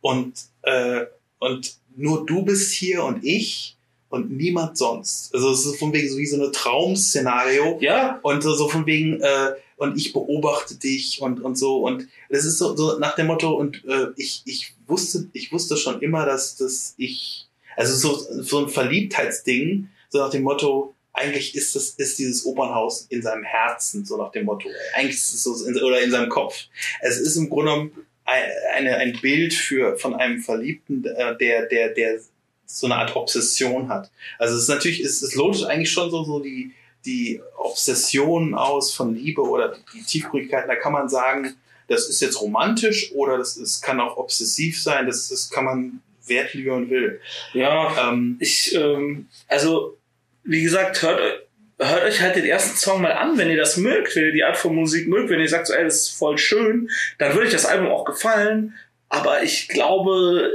[0.01, 1.07] und, äh,
[1.38, 3.77] und nur du bist hier und ich
[4.09, 5.35] und niemand sonst.
[5.35, 7.79] Also es ist von wegen so wie so ein Traum-Szenario.
[7.81, 11.83] Ja, Und so, so von wegen, äh, und ich beobachte dich und, und so.
[11.87, 15.77] Und das ist so, so nach dem Motto, und äh, ich, ich wusste, ich wusste
[15.77, 21.55] schon immer, dass, dass ich, also so, so ein Verliebtheitsding, so nach dem Motto, eigentlich
[21.55, 24.69] ist das, ist dieses Opernhaus in seinem Herzen, so nach dem Motto.
[24.95, 26.64] Eigentlich ist es so, in, oder in seinem Kopf.
[27.01, 28.42] Es ist im Grunde genommen ein,
[28.75, 32.21] eine, ein Bild für, von einem Verliebten, äh, der, der, der
[32.66, 34.11] so eine Art Obsession hat.
[34.38, 36.73] Also es ist natürlich, es, es lotet eigentlich schon so, so die,
[37.07, 41.57] die Obsession aus von Liebe oder die Tiefgründigkeit, da kann man sagen,
[41.88, 46.03] das ist jetzt romantisch oder das ist, kann auch obsessiv sein, das, das kann man
[46.29, 47.21] wert, man will.
[47.53, 48.11] ja.
[48.11, 49.97] Ähm, Ich, ähm, also,
[50.45, 51.47] wie gesagt, hört,
[51.79, 54.45] hört euch halt den ersten Song mal an, wenn ihr das mögt, wenn ihr die
[54.45, 57.47] Art von Musik mögt, wenn ihr sagt, so, ey, das ist voll schön, dann würde
[57.47, 58.75] euch das Album auch gefallen.
[59.09, 60.51] Aber ich glaube,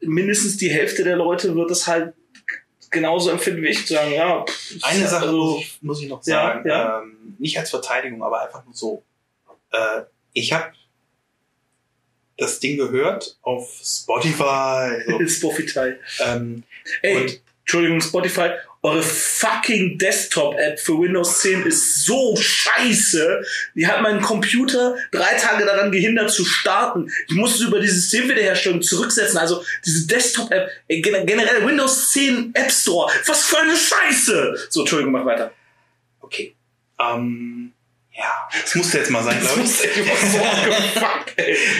[0.00, 2.14] mindestens die Hälfte der Leute wird es halt
[2.90, 4.44] genauso empfinden wie ich, zu sagen, ja.
[4.44, 7.00] pff, eine Sache also, muss, ich, muss ich noch Ja, sagen, ja.
[7.02, 9.02] Ähm, nicht als Verteidigung, aber einfach nur so.
[9.72, 10.02] Äh,
[10.32, 10.72] ich habe
[12.40, 15.02] das Ding gehört auf Spotify.
[15.06, 15.26] So.
[15.50, 15.94] Spotify.
[16.20, 16.64] ähm,
[17.02, 18.50] Ey, Entschuldigung, Spotify,
[18.82, 23.44] eure fucking Desktop-App für Windows 10 ist so scheiße.
[23.74, 27.10] Die hat meinen Computer drei Tage daran gehindert zu starten.
[27.28, 29.36] Ich musste über die Systemwiederherstellung zurücksetzen.
[29.38, 33.12] Also diese Desktop-App, generell Windows 10 App Store.
[33.26, 34.66] Was für eine Scheiße!
[34.70, 35.52] So, Entschuldigung, mach weiter.
[36.22, 36.54] okay.
[36.98, 37.72] Ähm,
[38.20, 39.80] ja, das musste jetzt mal sein, Das glaube ich.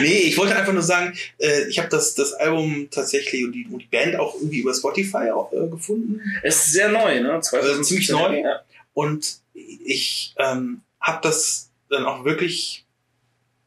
[0.01, 3.67] Nee, ich wollte einfach nur sagen, äh, ich habe das, das Album tatsächlich und die,
[3.67, 6.19] und die Band auch irgendwie über Spotify auch, äh, gefunden.
[6.41, 7.39] Es ist sehr neu, ne?
[7.39, 7.83] 2017.
[7.83, 8.39] ziemlich neu.
[8.39, 8.61] Ja.
[8.93, 12.85] Und ich ähm, habe das dann auch wirklich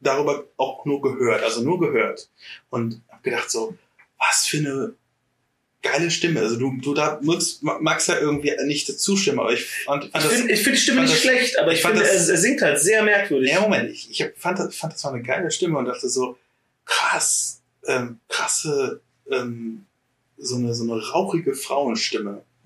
[0.01, 2.29] darüber auch nur gehört, also nur gehört.
[2.69, 3.77] Und habe gedacht so,
[4.19, 4.93] was für eine
[5.91, 6.39] geile Stimme.
[6.41, 10.25] Also du, du da magst, magst ja irgendwie nicht dazu stimmen, aber ich fand, fand
[10.25, 12.37] Ich finde find die Stimme nicht das- schlecht, aber ich, ich finde, er, das- er
[12.37, 13.51] singt halt sehr merkwürdig.
[13.51, 16.37] Ja, Moment, ich, ich fand, das- fand das war eine geile Stimme und dachte so,
[16.85, 19.85] krass, ähm, krasse, ähm,
[20.37, 22.41] so eine, so eine rauchige Frauenstimme.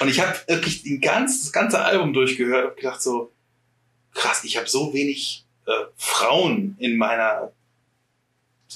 [0.00, 3.30] und ich habe wirklich den ganz, das ganze Album durchgehört und gedacht so,
[4.14, 7.52] krass, ich habe so wenig äh, Frauen in meiner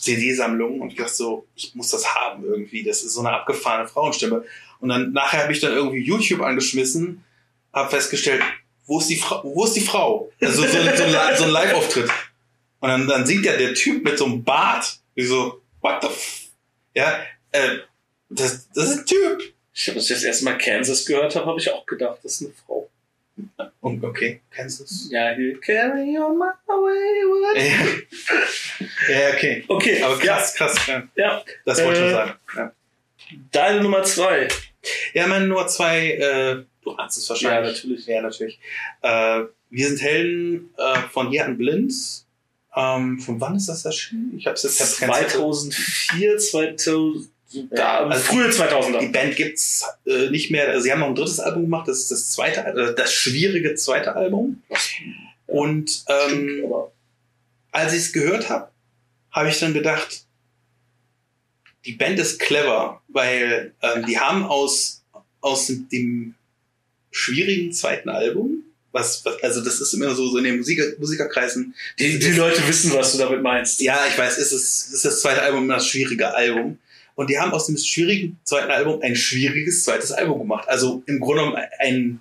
[0.01, 2.83] CD-Sammlung und ich dachte so, ich muss das haben irgendwie.
[2.83, 4.45] Das ist so eine abgefahrene Frauenstimme.
[4.81, 7.25] Und dann nachher habe ich dann irgendwie YouTube angeschmissen,
[7.73, 8.43] habe festgestellt,
[8.87, 9.43] wo ist die Frau?
[9.45, 10.31] Wo ist die Frau?
[10.41, 12.11] Also so, so, so ein Live-Auftritt.
[12.81, 14.99] Und dann, dann singt ja der Typ mit so einem Bart.
[15.15, 16.47] Wie so, what the f
[16.95, 17.21] Ja,
[17.53, 17.79] äh,
[18.31, 19.55] das, das ist ein Typ.
[19.73, 22.53] Ich habe, das erste Mal Kansas gehört habe, habe ich auch gedacht, das ist eine
[22.67, 22.89] Frau.
[23.81, 25.09] Okay, kennst du es?
[25.11, 27.57] Ja, hier, carry on my wayward.
[27.57, 29.15] Ja.
[29.15, 29.65] ja, okay.
[29.69, 31.03] Okay, Aber krass, krass, ja.
[31.17, 31.43] ja.
[31.65, 32.33] Das wollte ich Äh, schon sagen.
[32.57, 32.73] Ja.
[33.53, 34.49] Deine Nummer zwei.
[35.15, 37.67] Ja, meine Nummer zwei, äh, du ahnst es wahrscheinlich.
[37.67, 38.07] Ja, natürlich.
[38.07, 38.59] Ja, natürlich.
[39.03, 41.93] Äh, wir sind Helden äh, von hier an blind.
[42.75, 44.35] Ähm, von wann ist das erschienen?
[44.37, 45.41] Ich jetzt hab's kein Zettel.
[45.41, 49.13] 2004, 2000, Ja, also frühe Die 2000er.
[49.13, 50.81] Band gibt's äh, nicht mehr.
[50.81, 51.89] Sie haben noch ein drittes Album gemacht.
[51.89, 54.63] Das ist das zweite, äh, das schwierige zweite Album.
[55.47, 56.65] Und ähm,
[57.73, 58.71] als ich es gehört habe,
[59.33, 60.25] habe ich dann gedacht,
[61.85, 65.03] die Band ist clever, weil ähm, die haben aus,
[65.41, 66.35] aus dem
[67.11, 71.75] schwierigen zweiten Album, was, was also das ist immer so, so in den Musiker, Musikerkreisen,
[71.99, 73.81] die, die Leute wissen, was du damit meinst.
[73.81, 76.79] ja, ich weiß, ist, es ist das zweite Album immer das schwierige Album.
[77.15, 80.69] Und die haben aus dem schwierigen zweiten Album ein schwieriges zweites Album gemacht.
[80.69, 82.21] Also im Grunde genommen ein,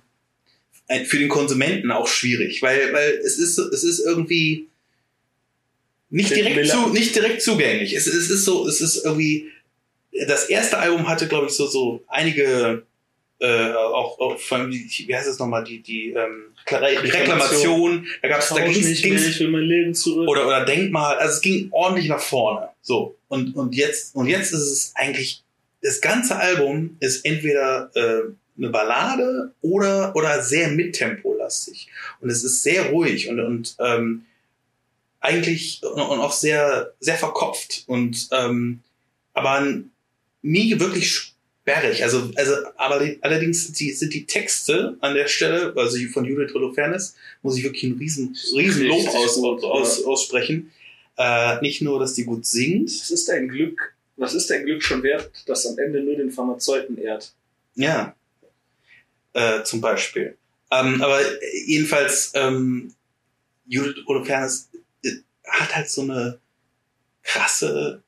[0.88, 4.66] ein für den Konsumenten auch schwierig, weil, weil es ist, es ist irgendwie
[6.10, 7.94] nicht direkt, zu, nicht direkt zugänglich.
[7.94, 9.50] Es, es ist so, es ist irgendwie,
[10.26, 12.84] das erste Album hatte, glaube ich, so, so einige,
[13.38, 18.48] äh, auch, auch von, wie wie heißt das nochmal, die, die, ähm, Reklamation, da gab's,
[18.48, 20.28] da ging's, nicht ging's, mehr, ich will mein Leben zurück.
[20.28, 22.68] oder, oder Denkmal, also es ging ordentlich nach vorne.
[22.82, 23.16] So.
[23.30, 25.44] Und, und jetzt, und jetzt ist es eigentlich,
[25.82, 31.88] das ganze Album ist entweder äh, eine Ballade oder, oder sehr mittempolastig.
[32.20, 34.26] Und es ist sehr ruhig und, und ähm,
[35.20, 38.80] eigentlich und, und auch sehr, sehr verkopft und ähm,
[39.32, 39.80] aber
[40.42, 42.02] nie wirklich sperrig.
[42.02, 46.52] Also, also aber allerdings sind die, sind die Texte an der Stelle, also von Judith
[46.52, 50.72] Holofernes, muss ich wirklich einen riesen, riesen Lob aus, aus, aussprechen.
[51.22, 53.94] Äh, nicht nur, dass die gut singt, Was ist dein Glück?
[54.16, 57.34] Was ist dein Glück schon wert, das am Ende nur den Pharmazeuten ehrt?
[57.74, 58.14] Ja.
[59.34, 60.38] Äh, zum Beispiel.
[60.70, 61.20] Ähm, aber
[61.66, 62.94] jedenfalls, ähm,
[63.66, 64.70] Judith Holofernes
[65.04, 66.38] äh, hat halt so eine
[67.22, 68.02] krasse,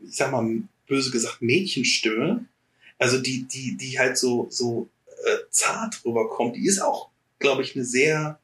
[0.00, 2.44] ich sag mal, böse gesagt, Mädchenstimme.
[2.98, 4.88] Also die, die, die halt so, so
[5.24, 6.54] äh, zart rüberkommt.
[6.54, 7.08] Die ist auch,
[7.40, 8.38] glaube ich, eine sehr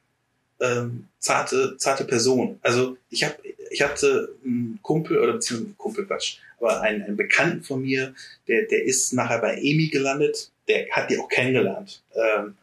[0.59, 2.59] ähm, zarte, zarte Person.
[2.61, 3.37] Also ich habe
[3.69, 8.13] ich hatte einen Kumpel oder beziehungsweise Kumpel Quatsch, aber einen, einen Bekannten von mir,
[8.47, 12.01] der, der ist nachher bei Amy gelandet, der hat die auch kennengelernt.
[12.15, 12.55] Ähm,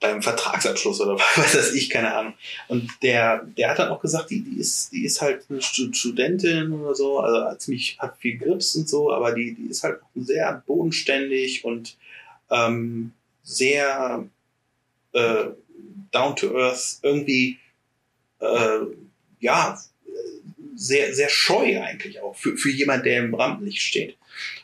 [0.00, 2.34] beim Vertragsabschluss oder was weiß ich, keine Ahnung.
[2.68, 5.92] Und der, der hat dann auch gesagt, die, die ist, die ist halt eine Stu-
[5.92, 10.00] Studentin oder so, also ziemlich, hat viel Grips und so, aber die, die ist halt
[10.14, 11.96] sehr bodenständig und
[12.50, 13.12] ähm,
[13.42, 14.24] sehr
[15.12, 15.44] äh,
[16.12, 17.58] down to earth, irgendwie
[18.40, 18.78] äh,
[19.40, 19.78] ja
[20.76, 24.16] sehr, sehr scheu eigentlich auch für, für jemand, der im Rampenlicht steht.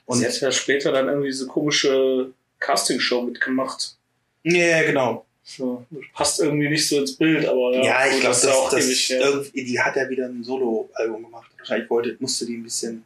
[0.06, 3.96] Und sie hat ja später dann irgendwie diese komische Castingshow mitgemacht.
[4.44, 5.26] ja, genau.
[5.46, 5.84] So,
[6.14, 8.86] passt irgendwie nicht so ins Bild, aber ja, Ja, ich glaube, das, ja auch das,
[8.86, 11.50] ewig irgendwie, die hat ja wieder ein Solo-Album gemacht.
[11.58, 13.04] Wahrscheinlich wollte, musste die ein bisschen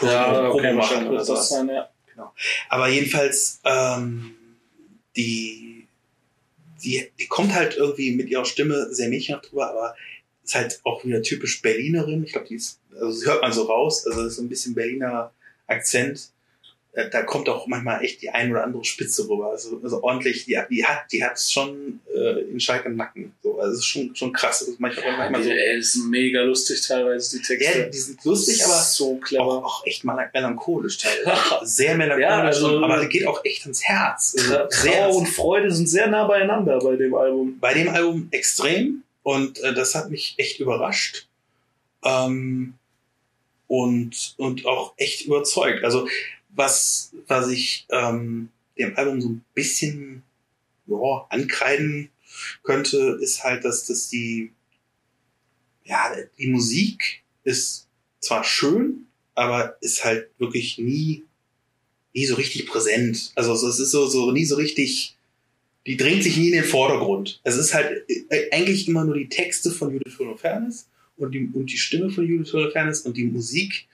[0.00, 1.90] Ja, okay, wahrscheinlich oder das sein, ja.
[2.68, 4.36] Aber jedenfalls, ähm,
[5.16, 5.88] die,
[6.84, 9.96] die, die kommt halt irgendwie mit ihrer Stimme sehr mädchenhaft drüber, aber
[10.48, 12.24] ist halt auch wieder typisch Berlinerin.
[12.24, 14.48] Ich glaube, die ist, also sie hört man so raus, also das ist so ein
[14.48, 15.30] bisschen Berliner
[15.66, 16.30] Akzent.
[16.92, 19.50] Äh, Da kommt auch manchmal echt die ein oder andere Spitze rüber.
[19.50, 23.34] Also, also ordentlich, die, die hat, die hat schon äh, in Schalk im Nacken.
[23.42, 24.60] So, also es ist schon, schon krass.
[24.60, 25.50] Das ist manchmal, manchmal so.
[25.50, 27.78] die, ey, ist mega lustig teilweise, die Texte.
[27.80, 29.42] Ja, die sind lustig, aber so auch, clever.
[29.44, 31.38] auch echt mal melancholisch teilweise.
[31.64, 34.34] Sehr melancholisch, Ja, also- aber geht auch echt ans Herz.
[34.38, 37.58] Also Trauer und Freude sind sehr nah beieinander bei dem Album.
[37.60, 41.26] bei dem Album extrem und äh, das hat mich echt überrascht
[42.04, 42.74] ähm,
[43.68, 45.84] und und auch echt überzeugt.
[45.84, 46.08] Also
[46.50, 50.22] was was ich ähm, dem Album so ein bisschen
[50.86, 52.10] ja, ankreiden
[52.64, 54.52] könnte, ist halt, dass das die
[55.84, 57.86] ja die Musik ist
[58.20, 61.24] zwar schön, aber ist halt wirklich nie
[62.14, 63.32] nie so richtig präsent.
[63.36, 65.17] Also so- es ist so so nie so richtig
[65.88, 67.40] die drängt sich nie in den Vordergrund.
[67.42, 71.66] Es ist halt äh, eigentlich immer nur die Texte von Judith Holofernes und die, und
[71.66, 73.88] die Stimme von Judith Holofernes und die Musik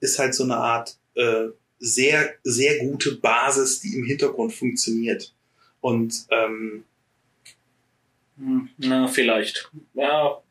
[0.00, 1.46] ist halt so eine Art äh,
[1.78, 5.32] sehr, sehr gute Basis, die im Hintergrund funktioniert.
[5.80, 6.84] Und ähm,
[8.38, 9.70] Hm, Na, vielleicht.
[9.94, 10.42] Ja,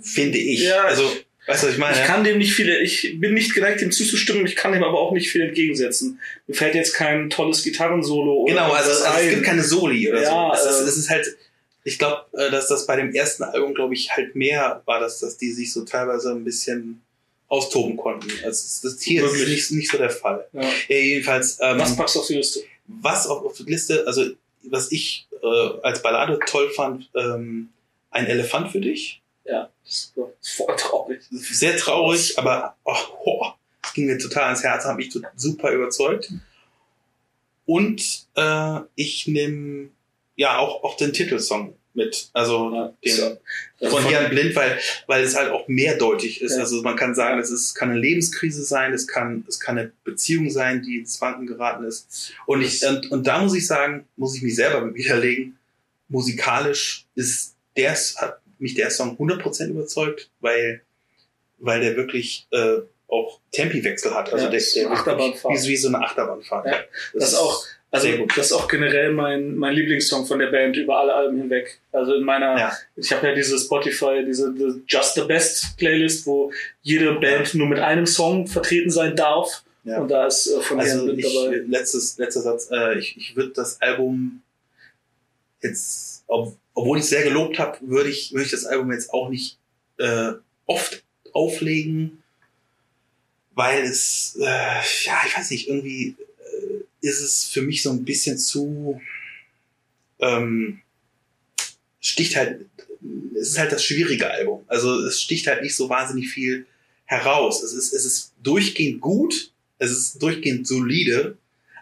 [0.00, 0.62] finde ich.
[0.62, 1.02] Ja, also,
[1.46, 1.96] weißt du, was ich meine?
[1.96, 4.98] ich kann dem nicht viel, ich bin nicht geneigt, dem zuzustimmen, ich kann dem aber
[4.98, 6.20] auch nicht viel entgegensetzen.
[6.46, 10.22] Mir fällt jetzt kein tolles Gitarrensolo oder Genau, also, also es gibt keine Soli oder
[10.22, 10.68] Ja, so.
[10.68, 11.36] Es ist, äh, es ist halt,
[11.84, 15.36] ich glaube, dass das bei dem ersten Album, glaube ich, halt mehr war, dass, dass
[15.36, 17.02] die sich so teilweise ein bisschen
[17.48, 18.28] austoben konnten.
[18.44, 20.46] Also das, hier ist nicht, nicht so der Fall.
[20.52, 20.62] Ja.
[20.88, 22.60] Ja, jedenfalls, ähm, Was packst du auf die Liste?
[22.88, 24.24] was auf, auf die Liste, also
[24.64, 27.68] was ich äh, als Ballade toll fand, ähm,
[28.10, 29.20] ein Elefant für dich.
[29.48, 31.22] Ja, das ist voll traurig.
[31.30, 33.46] Sehr traurig, aber oh, oh,
[33.82, 36.32] Das ging mir total ans Herz, hat mich super überzeugt.
[37.64, 39.90] Und äh, ich nehme
[40.36, 42.30] ja auch, auch den Titelsong mit.
[42.32, 43.38] Also Ja, den,
[43.80, 43.88] so.
[43.88, 46.52] von Jan Blind, weil, weil es halt auch mehrdeutig ist.
[46.52, 46.60] Ja.
[46.60, 49.92] Also man kann sagen, es ist, kann eine Lebenskrise sein, es kann, es kann eine
[50.04, 52.32] Beziehung sein, die ins Wanken geraten ist.
[52.46, 55.58] Und, ich, und, und da muss ich sagen, muss ich mich selber widerlegen,
[56.08, 57.96] musikalisch ist der,
[58.58, 60.82] mich der Song 100% überzeugt, weil,
[61.58, 64.32] weil der wirklich äh, auch Tempiwechsel hat.
[64.32, 65.54] Also Ja, der, der Achterbahnfahrt.
[65.54, 66.66] Wie, wie so eine Achterbahnfahrt.
[66.66, 66.78] Ja.
[67.14, 70.98] Das ist auch, also das ist auch generell mein, mein Lieblingssong von der Band über
[70.98, 71.80] alle Alben hinweg.
[71.92, 72.72] Also in meiner, Ja.
[72.96, 77.68] ich habe ja diese Spotify, diese the Just the Best Playlist, wo jede Band nur
[77.68, 79.62] mit einem Song vertreten sein darf.
[79.84, 80.00] Ja.
[80.00, 81.62] Und da ist äh, von Also ich, dabei.
[81.68, 84.42] letztes, letzter Satz, äh, ich, ich würde das Album
[85.62, 89.12] jetzt, ob, obwohl ich es sehr gelobt habe, würde ich, würde ich das Album jetzt
[89.12, 89.58] auch nicht
[89.96, 90.32] äh,
[90.66, 92.22] oft auflegen,
[93.54, 98.04] weil es, äh, ja, ich weiß nicht, irgendwie äh, ist es für mich so ein
[98.04, 99.00] bisschen zu,
[100.20, 100.82] ähm,
[101.98, 102.66] sticht halt,
[103.34, 104.62] es ist halt das schwierige Album.
[104.66, 106.66] Also es sticht halt nicht so wahnsinnig viel
[107.06, 107.62] heraus.
[107.62, 111.38] Es ist, es ist durchgehend gut, es ist durchgehend solide,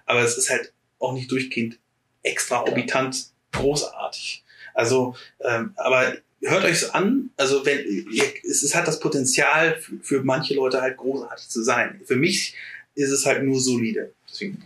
[0.06, 1.80] aber es ist halt auch nicht durchgehend
[2.22, 4.43] extraorbitant großartig.
[4.74, 7.30] Also, ähm, aber hört euch's an.
[7.36, 7.78] Also wenn
[8.10, 12.00] ihr, es, es hat das Potenzial für, für manche Leute halt großartig zu sein.
[12.04, 12.54] Für mich
[12.94, 14.12] ist es halt nur solide.
[14.30, 14.62] Deswegen.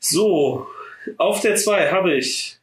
[0.00, 0.66] So,
[1.16, 2.56] auf der 2 habe ich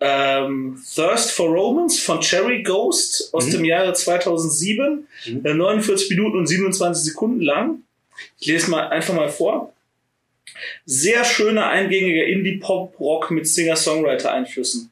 [0.00, 3.50] ähm, Thirst for Romance von Cherry Ghost aus Mhm.
[3.52, 5.06] dem Jahre 2007.
[5.26, 5.44] Mhm.
[5.46, 7.82] Äh, 49 Minuten und 27 Sekunden lang.
[8.38, 9.72] Ich lese mal einfach mal vor.
[10.84, 14.90] Sehr schöner, eingängiger Indie-Pop-Rock mit Singer-Songwriter-Einflüssen.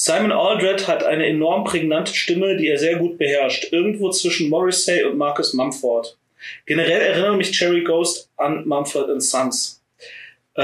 [0.00, 3.72] Simon Aldred hat eine enorm prägnante Stimme, die er sehr gut beherrscht.
[3.72, 6.16] Irgendwo zwischen Morrissey und Marcus Mumford.
[6.66, 9.82] Generell erinnert mich Cherry Ghost an Mumford Sons.
[10.54, 10.62] Äh,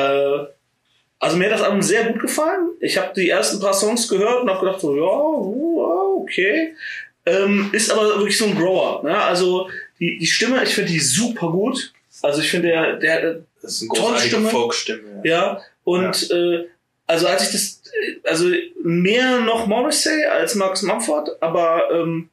[1.19, 2.75] also mir hat das Album sehr gut gefallen.
[2.79, 6.77] Ich habe die ersten paar Songs gehört und habe gedacht, so, ja, okay.
[7.27, 9.03] Ähm, ist aber wirklich so ein Grower.
[9.03, 9.21] Ne?
[9.21, 9.69] Also
[9.99, 11.93] die, die Stimme, ich finde die super gut.
[12.23, 14.49] Also ich finde, der, der, Das ist eine Tolle Stimme.
[14.49, 15.23] Folkstimme.
[15.25, 16.67] ja, und Äh,
[17.07, 17.83] also als ich das,
[18.25, 18.51] also
[18.83, 22.31] mehr noch Morrissey als Max Mumford, aber ähm,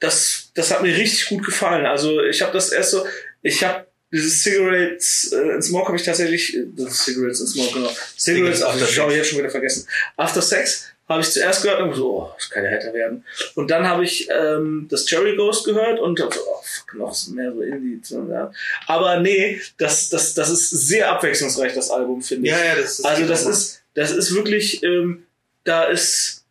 [0.00, 1.86] das, das hat mir richtig gut gefallen.
[1.86, 3.06] Also ich habe das erst so,
[3.42, 7.90] ich habe dieses Cigarettes äh, in Smoke habe ich tatsächlich, äh, Cigarettes in Smoke, genau.
[8.16, 9.16] Cigarettes, Cigarettes After habe ich Sex.
[9.16, 9.88] jetzt schon wieder vergessen.
[10.16, 13.24] After Sex habe ich zuerst gehört und so, oh, das kann ja härter werden.
[13.54, 17.16] Und dann habe ich ähm, das Cherry Ghost gehört und hab so, oh, fuck, noch
[17.28, 18.00] mehr so Indie.
[18.02, 18.50] so, Ja.
[18.86, 22.52] Aber nee, das, das, das ist sehr abwechslungsreich, das Album, finde ich.
[22.52, 25.24] Ja, ja, das ist Also geht das ist, das ist wirklich, ähm,
[25.64, 26.44] da ist,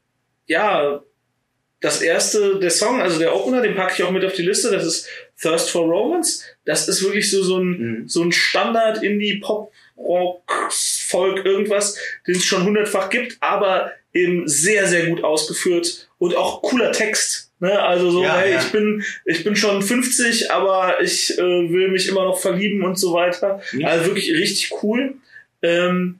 [0.47, 1.01] ja,
[1.81, 4.71] das erste, der Song, also der Opener, den packe ich auch mit auf die Liste,
[4.71, 5.07] das ist
[5.39, 6.43] Thirst for Romance.
[6.63, 7.67] Das ist wirklich so, so ein,
[8.01, 8.07] Mhm.
[8.09, 10.41] so ein Standard Indie Pop Rock
[11.07, 16.61] Folk irgendwas, den es schon hundertfach gibt, aber eben sehr, sehr gut ausgeführt und auch
[16.63, 17.51] cooler Text.
[17.59, 17.79] Ne?
[17.79, 18.59] Also so, Ja, hey, ja.
[18.61, 22.97] ich bin, ich bin schon 50, aber ich äh, will mich immer noch verlieben und
[22.97, 23.61] so weiter.
[23.77, 23.89] Ja.
[23.89, 25.15] Also wirklich richtig cool.
[25.61, 26.19] Ähm,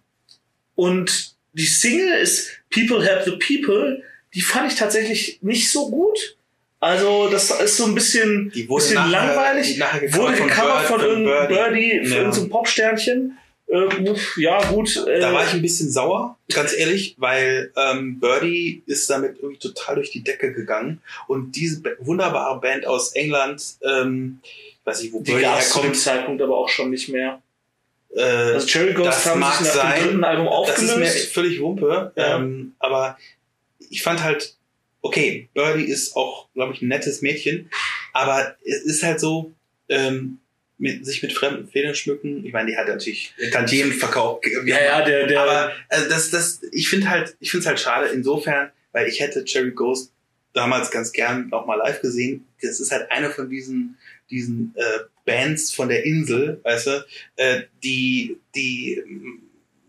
[0.76, 4.04] und die Single ist People Help the People.
[4.34, 6.38] Die fand ich tatsächlich nicht so gut.
[6.82, 9.76] Also das ist so ein bisschen, Die bisschen nachher- langweilig.
[9.78, 11.90] gecovert wurde gecovert von, von irgendeinem Birdie.
[12.00, 12.18] Birdie, Ja.
[12.18, 13.38] irgendeinem Popsternchen.
[13.68, 14.96] Äh, uff, ja, gut.
[15.08, 19.58] Äh, Da war ich ein bisschen sauer, ganz ehrlich, weil ähm, Birdie ist damit irgendwie
[19.60, 21.02] total durch die Decke gegangen.
[21.28, 25.60] Und diese Ba- wunderbare Band aus England, ähm, ich weiß nicht, wo die Birdie gab
[25.60, 27.42] es zu dem herkommt, Zeitpunkt aber auch schon nicht mehr.
[28.16, 29.96] äh, Also Cherry Ghost das haben sich nach sein.
[30.00, 31.34] dem dritten Album das ist mir aufgelöst.
[31.34, 32.12] völlig Wumpe.
[32.16, 32.36] Ja.
[32.38, 33.18] Ähm, aber
[33.90, 34.56] ich fand halt,
[35.02, 37.70] okay, Birdie ist auch, glaube ich, ein nettes Mädchen,
[38.14, 39.52] aber es ist halt so,
[39.90, 40.38] ähm,
[40.78, 42.46] mit, sich mit fremden Federn schmücken.
[42.46, 44.46] Ich meine, die hat natürlich Tantiemen verkauft.
[44.66, 47.80] Ja, ja, der, der, Aber also das, das, ich finde halt, ich finde es halt
[47.80, 50.12] schade insofern, weil ich hätte Cherry Ghost
[50.54, 52.46] damals ganz gern auch mal live gesehen.
[52.62, 53.98] Das ist halt eine von diesen,
[54.30, 57.06] diesen äh, Bands von der Insel, weißt du,
[57.38, 59.02] äh, die, die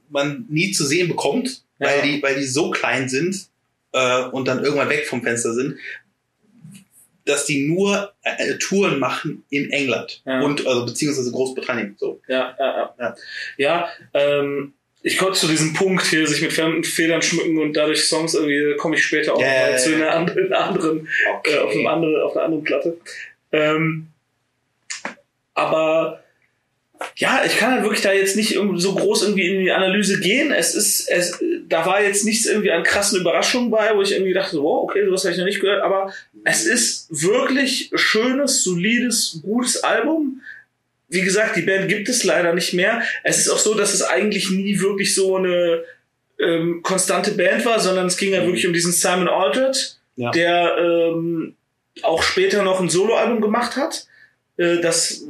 [0.08, 1.88] man nie zu sehen bekommt, Ja.
[1.88, 3.48] weil die, weil die so klein sind
[3.92, 5.78] äh, und dann irgendwann weg vom Fenster sind,
[7.26, 10.40] dass die nur äh, Touren machen in England Ja.
[10.40, 11.96] und also beziehungsweise Großbritannien.
[11.98, 12.20] So.
[12.28, 12.94] Ja, ja, ja.
[12.98, 13.14] Ja.
[13.58, 14.72] Ja, ähm,
[15.02, 18.76] ich komme zu diesem Punkt hier, sich mit fremden Federn schmücken und dadurch Songs irgendwie,
[18.76, 21.08] komme ich später auch ja, mal zu einer anderen, anderen
[21.44, 22.96] äh, auf, einem anderen, auf einer anderen Platte.
[23.52, 24.08] Ähm,
[25.54, 26.22] aber
[27.16, 30.52] ja, ich kann halt wirklich da jetzt nicht so groß irgendwie in die Analyse gehen.
[30.52, 31.38] Es ist, es,
[31.68, 35.04] da war jetzt nichts irgendwie an krassen Überraschungen bei, wo ich irgendwie dachte, wow, okay,
[35.06, 36.12] sowas habe ich noch nicht gehört, aber
[36.44, 40.40] es ist wirklich schönes, solides, gutes Album.
[41.08, 43.02] Wie gesagt, die Band gibt es leider nicht mehr.
[43.24, 45.84] Es ist auch so, dass es eigentlich nie wirklich so eine
[46.38, 50.30] ähm, konstante Band war, sondern es ging ja wirklich um diesen Simon Aldred, Ja.
[50.32, 51.54] der ähm,
[52.02, 54.06] auch später noch ein Soloalbum gemacht hat.
[54.56, 55.22] Äh, das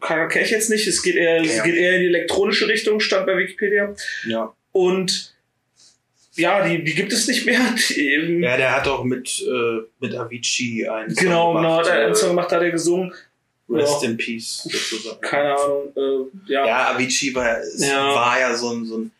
[0.00, 0.86] kann, kenn ich jetzt nicht.
[0.86, 1.62] Es geht eher, es Ja.
[1.64, 3.94] geht eher in die elektronische Richtung, stand bei Wikipedia.
[4.26, 4.52] Ja.
[4.72, 5.34] Und
[6.34, 7.60] ja, die, die gibt es nicht mehr.
[7.88, 11.86] Die, ähm, Ja, der hat auch mit, äh, mit Avicii einen Song genau, genau, gemacht,
[11.90, 13.14] hat er einen äh, Song gemacht, hat er gesungen.
[13.68, 14.08] Rest Ja.
[14.10, 15.20] in Peace, sozusagen.
[15.22, 15.92] Keine Ahnung.
[15.96, 16.66] Äh, ja.
[16.66, 18.14] Ja, Avicii war, es Ja.
[18.14, 19.10] war ja so ein, so ein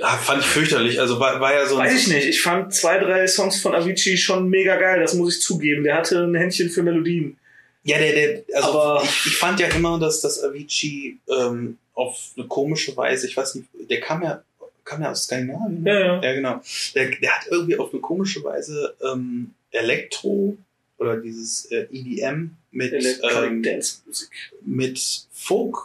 [0.00, 0.98] ah, fand ich fürchterlich.
[0.98, 1.86] Also war, war ja so ein.
[1.86, 2.26] Weiß ich nicht.
[2.26, 5.84] Ich fand zwei, drei Songs von Avicii schon mega geil, das muss ich zugeben.
[5.84, 7.36] Der hatte ein Händchen für Melodien.
[7.84, 12.18] Ja, der, der, also Aber- ich, ich fand ja immer, dass das Avicii ähm, auf
[12.36, 14.42] eine komische Weise, ich weiß nicht, der kam ja,
[14.84, 15.82] kam ja aus Skandinavien.
[15.82, 15.90] ne?
[15.92, 16.22] Ja, ja.
[16.22, 16.60] Ja, genau.
[16.94, 20.56] Der, der hat irgendwie auf eine komische Weise ähm, Elektro
[20.98, 24.30] oder dieses äh, EDM mit, ähm, Dance Musik.
[24.64, 25.00] mit
[25.32, 25.76] Folk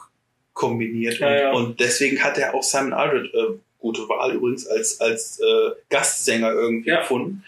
[0.54, 1.20] kombiniert.
[1.20, 1.52] Ja, und, ja.
[1.52, 6.52] und deswegen hat er auch Simon Aldred, äh, gute Wahl übrigens, als, als äh, Gastsänger
[6.52, 7.02] irgendwie Ja.
[7.02, 7.44] gefunden.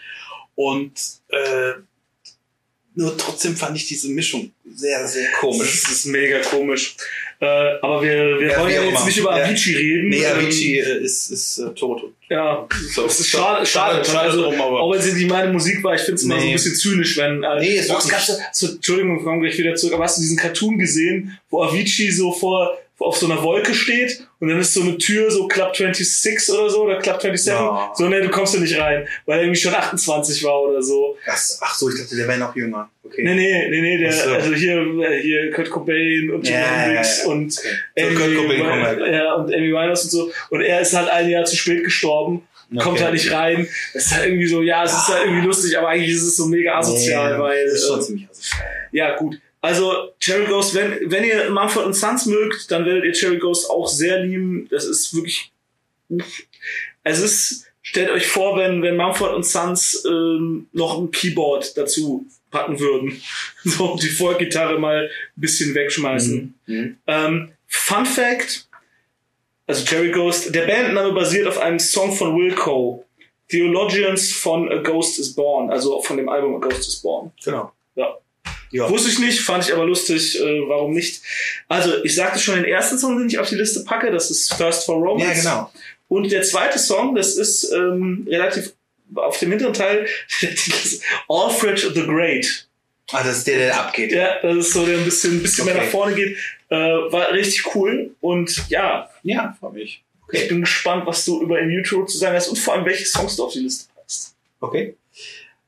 [0.54, 0.92] Und
[1.28, 1.72] äh,
[2.94, 5.82] nur trotzdem fand ich diese Mischung sehr, sehr komisch.
[5.82, 6.94] Das ist mega komisch.
[7.40, 7.46] Äh,
[7.82, 9.44] aber wir, wir Ja, wollen ja jetzt nicht über Ja.
[9.44, 10.08] Avicii reden.
[10.10, 12.02] Nee, Ähm, Avicii äh, ist, ist äh, tot.
[12.28, 14.04] Ja, So, das ist schade, schade.
[14.04, 16.36] schade also, drum, aber- auch wenn sie nicht meine Musik war, ich finde es immer
[16.36, 16.52] so ein Nee.
[16.54, 17.42] bisschen zynisch, wenn.
[17.42, 17.88] Äh, Nee, es
[18.52, 22.10] so, Entschuldigung, wir kommen gleich wieder zurück, aber hast du diesen Cartoon gesehen, wo Avicii
[22.12, 25.74] so vor auf so einer Wolke steht und dann ist so eine Tür so Club
[25.76, 27.92] 26 oder so oder Club 27 Ja.
[27.94, 31.16] so ne du kommst da nicht rein weil er irgendwie schon 28 war oder so
[31.26, 32.90] Das, ach so, ich dachte, der wäre noch jünger.
[33.04, 33.22] Okay.
[33.24, 34.30] nee nee nee nee der so.
[34.30, 37.28] also hier äh, hier Kurt Cobain und Jimi Ja, ja, Hendrix ja.
[37.30, 38.06] und Okay.
[38.06, 39.12] Amy, Kurt Cobain kommen wir gleich.
[39.14, 42.42] ja, und Amy Winehouse und so und er ist halt ein Jahr zu spät gestorben
[42.78, 43.02] kommt Okay.
[43.04, 43.68] halt nicht rein.
[43.92, 46.36] Das ist halt irgendwie so, ja, es ist halt irgendwie lustig, aber eigentlich ist es
[46.38, 48.60] so mega asozial, Nee, weil, Das ist schon äh, ziemlich asozial.
[48.92, 49.38] ja, gut.
[49.62, 53.86] Also, Cherry Ghost, wenn, wenn ihr Mumford Sons mögt, dann werdet ihr Cherry Ghost auch
[53.86, 54.66] sehr lieben.
[54.70, 55.52] Das ist wirklich,
[57.04, 62.78] es ist, stellt euch vor, wenn, wenn Mumford Sons ähm, noch ein Keyboard dazu packen
[62.80, 63.22] würden.
[63.64, 66.54] So, die Folkgitarre mal ein bisschen wegschmeißen.
[66.66, 66.96] Mhm.
[67.06, 68.66] Ähm, Fun Fact,
[69.68, 73.04] also Cherry Ghost, der Bandname basiert auf einem Song von Wilco,
[73.48, 77.30] Theologians von A Ghost is Born, also von dem Album A Ghost is Born.
[77.44, 77.72] Genau.
[78.72, 78.88] Ja.
[78.90, 81.22] Wusste ich nicht, fand ich aber lustig, äh, warum nicht.
[81.68, 84.56] Also, ich sagte schon den ersten Song, den ich auf die Liste packe, das ist
[84.56, 85.44] Thirst for Romance.
[85.44, 85.72] Ja, genau.
[86.08, 88.72] Und der zweite Song, das ist ähm, relativ
[89.14, 90.06] auf dem hinteren Teil,
[91.28, 92.66] Alfred the Great.
[93.12, 94.12] Ah, das ist der, der abgeht.
[94.12, 95.84] Ja, das ist so, der ein bisschen, ein bisschen mehr Okay.
[95.84, 96.36] nach vorne geht.
[96.70, 98.14] Äh, war richtig cool.
[98.20, 100.02] Und ja, Ja, freue mich.
[100.32, 103.04] ich bin gespannt, was du über In Utero zu sagen hast und vor allem, welche
[103.04, 104.34] Songs du auf die Liste packst.
[104.60, 104.94] Okay.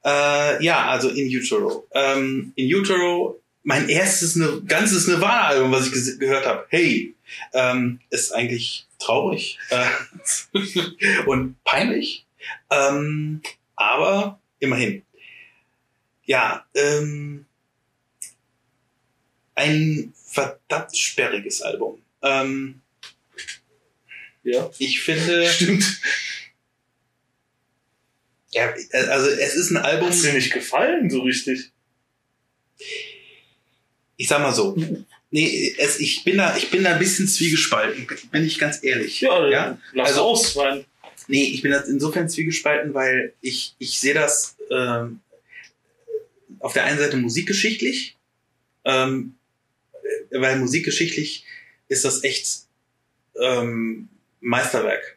[0.05, 1.87] Äh, ja, also In Utero.
[1.93, 6.67] Ähm, in Utero, mein erstes ne ganzes Nirvana-Album, was ich gehört habe.
[6.69, 7.15] Hey,
[7.53, 9.87] ähm, ist eigentlich traurig äh,
[11.27, 12.27] und peinlich,
[12.71, 13.41] ähm,
[13.77, 15.03] aber immerhin.
[16.27, 17.47] Ja, ähm,
[19.55, 22.03] ein verdammt sperriges Album.
[22.23, 22.81] Ähm,
[24.43, 24.71] Ja.
[24.79, 26.01] ich finde, Stimmt.
[28.55, 30.09] Ja, also es ist ein Album.
[30.09, 31.71] Hat's dir nicht gefallen, so richtig?
[34.17, 34.77] ich sag mal so,
[35.31, 39.21] nee, es, ich bin da, ich bin da ein bisschen zwiegespalten, bin ich ganz ehrlich.
[39.21, 39.79] Ja, ja?
[39.93, 40.85] lass Also- aus, weil
[41.27, 45.21] Nee, ich bin da insofern zwiegespalten, weil ich, ich sehe das ähm,
[46.59, 48.17] auf der einen Seite musikgeschichtlich,
[48.85, 49.35] ähm,
[50.31, 51.47] äh, weil musikgeschichtlich
[51.89, 52.47] ist das echt
[53.41, 55.17] ähm, Meisterwerk.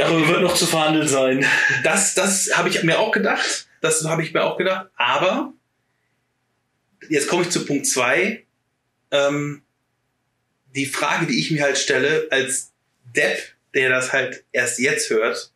[0.00, 1.46] Darüber wird noch zu verhandeln sein.
[1.84, 3.68] Das, das habe ich mir auch gedacht.
[3.80, 4.88] Das habe ich mir auch gedacht.
[4.96, 5.52] Aber
[7.08, 8.44] jetzt komme ich zu Punkt zwei.
[9.10, 9.62] Ähm,
[10.74, 12.72] die Frage, die ich mir halt stelle, als
[13.16, 13.38] Depp,
[13.74, 15.52] der das halt erst jetzt hört,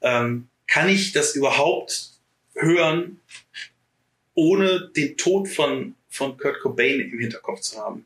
[0.00, 2.10] ähm, kann ich das überhaupt
[2.54, 3.20] hören,
[4.34, 8.04] ohne den Tod von, von Kurt Cobain im Hinterkopf zu haben?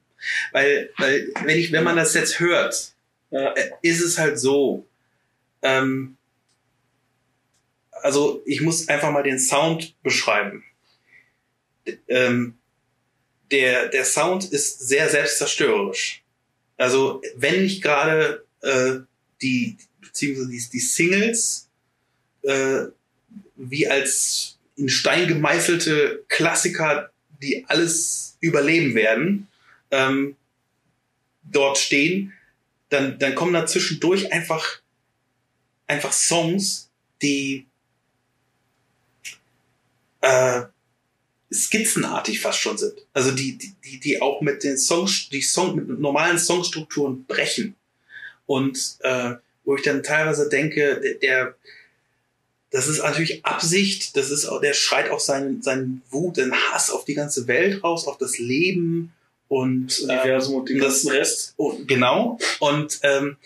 [0.53, 2.93] Weil, weil wenn, ich, wenn man das jetzt hört,
[3.31, 4.87] äh, ist es halt so,
[5.63, 6.17] ähm,
[7.91, 10.65] also ich muss einfach mal den Sound beschreiben.
[12.09, 12.55] Ähm,
[13.51, 16.23] der, der Sound ist sehr selbstzerstörerisch.
[16.77, 19.01] Also wenn nicht gerade äh,
[19.43, 21.69] die, beziehungsweise die, die Singles
[22.43, 22.87] äh,
[23.57, 27.11] wie als in Stein gemeißelte Klassiker,
[27.43, 29.49] die alles überleben werden,
[29.91, 30.37] ähm,
[31.43, 32.33] dort stehen,
[32.89, 34.81] dann, dann kommen da zwischendurch einfach,
[35.91, 36.89] einfach Songs,
[37.21, 37.67] die
[40.21, 40.63] äh,
[41.53, 42.95] skizzenartig fast schon sind.
[43.13, 47.75] Also die, die, die auch mit den Songs, die Song, mit normalen Songstrukturen brechen.
[48.47, 49.35] Und äh,
[49.65, 51.55] wo ich dann teilweise denke, der, der
[52.71, 56.91] das ist natürlich Absicht, das ist auch, der schreit auch seinen, seinen Wut, den Hass
[56.91, 59.13] auf die ganze Welt raus, auf das Leben
[59.49, 61.55] und das Universum ähm, und den ganzen Rest.
[61.57, 62.39] Oh, genau.
[62.61, 63.37] Und ähm,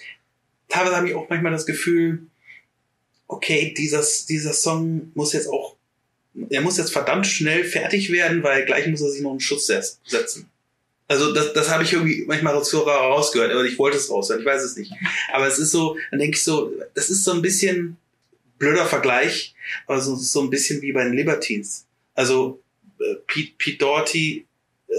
[0.68, 2.26] teilweise habe ich auch manchmal das Gefühl,
[3.28, 5.76] okay, dieses, dieser Song muss jetzt auch,
[6.50, 9.66] er muss jetzt verdammt schnell fertig werden, weil gleich muss er sich noch einen Schutz
[9.66, 10.50] setzen.
[11.06, 14.62] Also das, das habe ich irgendwie manchmal rausgehört, aber ich wollte es raushören, ich weiß
[14.62, 14.92] es nicht.
[15.32, 17.98] Aber es ist so, dann denke ich so, das ist so ein bisschen
[18.58, 19.54] blöder Vergleich,
[19.86, 21.84] aber so, so ein bisschen wie bei den Libertines.
[22.14, 22.60] Also
[23.00, 24.46] äh, Pete, Pete Doherty
[24.88, 24.94] äh,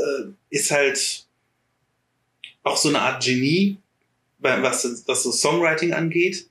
[0.49, 1.26] ist halt
[2.63, 3.78] auch so eine Art Genie,
[4.39, 6.47] was, was so Songwriting angeht.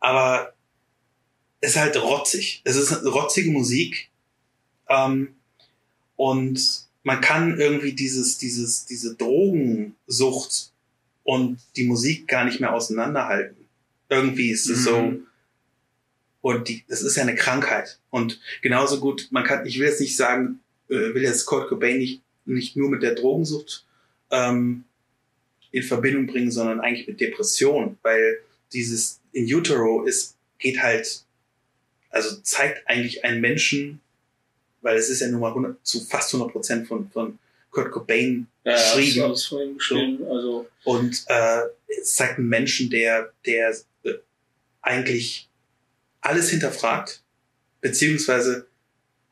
[0.00, 0.54] Aber
[1.60, 2.62] es ist halt rotzig.
[2.64, 4.10] Es ist rotzige Musik.
[4.88, 5.36] Ähm,
[6.16, 10.72] und man kann irgendwie dieses, dieses, diese Drogensucht
[11.22, 13.56] und die Musik gar nicht mehr auseinanderhalten.
[14.08, 14.84] Irgendwie ist es mhm.
[14.84, 15.14] so.
[16.42, 18.00] Und die, das ist ja eine Krankheit.
[18.10, 21.98] Und genauso gut, man kann, ich will jetzt nicht sagen, äh, will jetzt Kurt Cobain
[21.98, 23.84] nicht, nicht nur mit der Drogensucht
[24.30, 24.84] ähm,
[25.70, 28.38] in Verbindung bringen, sondern eigentlich mit Depression, weil
[28.72, 31.24] dieses in utero ist, geht halt,
[32.10, 34.00] also zeigt eigentlich einen Menschen,
[34.82, 37.38] weil es ist ja nun mal 100, zu fast 100 Prozent von, von
[37.70, 39.22] Kurt Cobain ja, geschrieben.
[39.22, 40.32] Alles von ihm geschrieben so.
[40.32, 40.66] also.
[40.84, 41.62] Und äh,
[42.00, 44.14] es zeigt einen Menschen, der, der äh,
[44.82, 45.48] eigentlich
[46.20, 47.22] alles hinterfragt,
[47.80, 48.66] beziehungsweise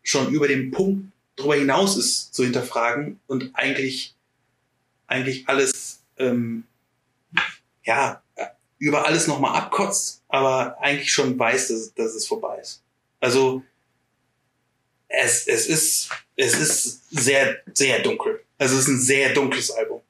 [0.03, 4.15] schon über den Punkt darüber hinaus ist zu hinterfragen und eigentlich,
[5.07, 6.65] eigentlich alles, ähm,
[7.85, 8.23] ja,
[8.79, 12.83] über alles nochmal abkotzt, aber eigentlich schon weiß, dass, dass es vorbei ist.
[13.21, 13.63] Also,
[15.09, 18.41] es, es ist, es ist sehr, sehr dunkel.
[18.59, 20.03] Also, es ist ein sehr dunkles Album.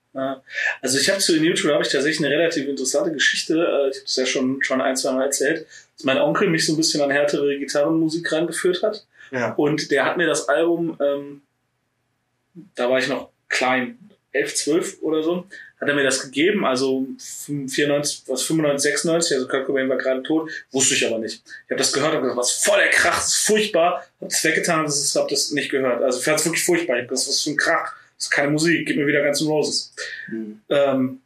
[0.81, 3.55] Also ich habe zu den YouTube habe ich tatsächlich eine relativ interessante Geschichte.
[3.55, 5.67] Äh, ich habe es ja schon schon ein, zwei Mal erzählt,
[5.97, 9.07] dass mein Onkel mich so ein bisschen an härtere Gitarrenmusik reingeführt hat.
[9.31, 9.53] Ja.
[9.55, 11.43] Und der hat mir das Album, ähm,
[12.75, 13.99] da war ich noch klein,
[14.33, 15.47] 11, 12 oder so,
[15.81, 20.23] hat er mir das gegeben, also 94, was 95, 96, also Kurt Cobain war gerade
[20.23, 21.43] tot, wusste ich aber nicht.
[21.45, 24.43] Ich habe das gehört und gesagt, was voll der Krach, das ist furchtbar, hab das
[24.43, 26.03] weggetan, das ist, hab das nicht gehört.
[26.03, 28.31] Also ich fand es wirklich furchtbar, ich hab das was für ein Krach, das ist
[28.31, 29.95] keine Musik, gib mir wieder ganz Roses.
[30.29, 30.61] Mhm.
[30.69, 31.21] Ähm,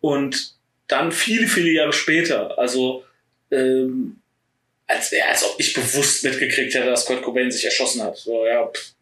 [0.00, 0.54] und
[0.86, 3.04] dann viele, viele Jahre später, also
[3.50, 4.20] ähm,
[4.86, 8.16] als, ja, als ob ich bewusst mitgekriegt hätte, dass Kurt Cobain sich erschossen hat.
[8.16, 8.92] So, ja, pff.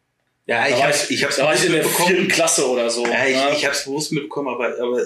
[0.49, 3.05] Ja, ich habe ich hab's da war ich in der vierten Klasse oder so.
[3.05, 3.51] Ja, ich, ja.
[3.51, 4.99] ich habe es bewusst mitbekommen, aber, aber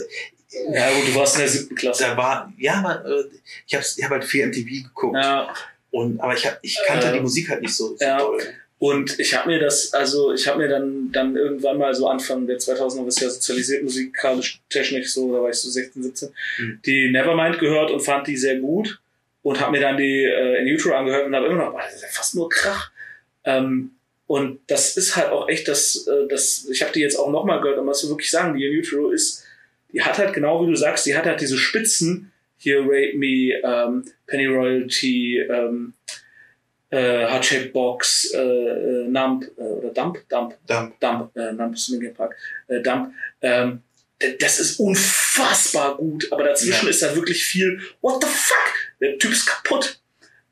[0.72, 2.04] ja, gut, du warst in der siebten Klasse.
[2.04, 3.26] Da war, ja, aber äh,
[3.68, 5.18] ich habe ich hab halt viel MTV geguckt.
[5.18, 5.54] Ja.
[5.92, 8.20] Und, aber ich, hab, ich kannte äh, die Musik halt nicht so, so ja.
[8.20, 8.42] toll.
[8.80, 12.48] Und ich habe mir das, also ich habe mir dann, dann irgendwann mal so Anfang
[12.48, 16.30] der 2000er, was ja sozialisiert musikalisch, technisch so, da war ich so 16, 17,
[16.60, 16.80] mhm.
[16.86, 19.02] die Nevermind gehört und fand die sehr gut
[19.42, 21.96] und habe mir dann die äh, in YouTube angehört und habe immer noch, boah, das
[21.96, 22.92] ist ja fast nur Krach.
[23.44, 23.93] Ähm,
[24.28, 27.62] und das ist halt auch echt das, äh, das ich habe die jetzt auch nochmal
[27.62, 29.44] gehört, und was du wirklich sagen, die Utero ist,
[29.92, 33.60] die hat halt genau wie du sagst, die hat halt diese Spitzen, hier Rate Me,
[33.64, 35.94] ähm, Penny Royalty, ähm,
[36.90, 41.90] äh, Heart Box, äh, äh, Nump, äh, oder Dump, Dump, Dump, Dump, äh, Nump ist
[41.90, 42.36] Linkin Park,
[42.68, 43.82] äh, Dump, ähm,
[44.40, 46.90] das ist unfassbar gut, aber dazwischen ja.
[46.90, 48.74] ist da wirklich viel, what the fuck?
[49.02, 50.00] Der Typ ist kaputt.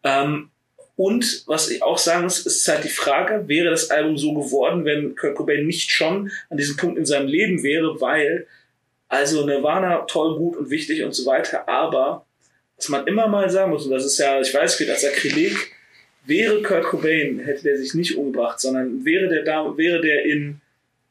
[0.03, 0.50] Ähm,
[1.01, 4.85] und was ich auch sagen muss, ist halt die Frage, wäre das Album so geworden,
[4.85, 8.45] wenn Kurt Cobain nicht schon an diesem Punkt in seinem Leben wäre, weil
[9.07, 12.27] also Nirvana toll, gut und wichtig und so weiter, aber
[12.77, 15.73] was man immer mal sagen muss, und das ist ja, ich weiß, geht als Akrileg,
[16.25, 20.61] wäre Kurt Cobain, hätte der sich nicht umgebracht, sondern wäre der da, wäre der in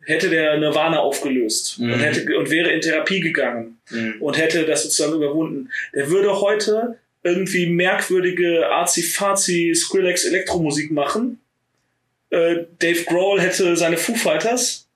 [0.02, 1.94] hätte der Nirvana aufgelöst mhm.
[1.94, 4.14] und, hätte, und wäre in Therapie gegangen mhm.
[4.20, 5.68] und hätte das sozusagen überwunden.
[5.94, 11.40] Der würde heute irgendwie merkwürdige Arzi-Fazi Skrillex Elektromusik machen.
[12.30, 14.88] Äh, Dave Grohl hätte seine Foo Fighters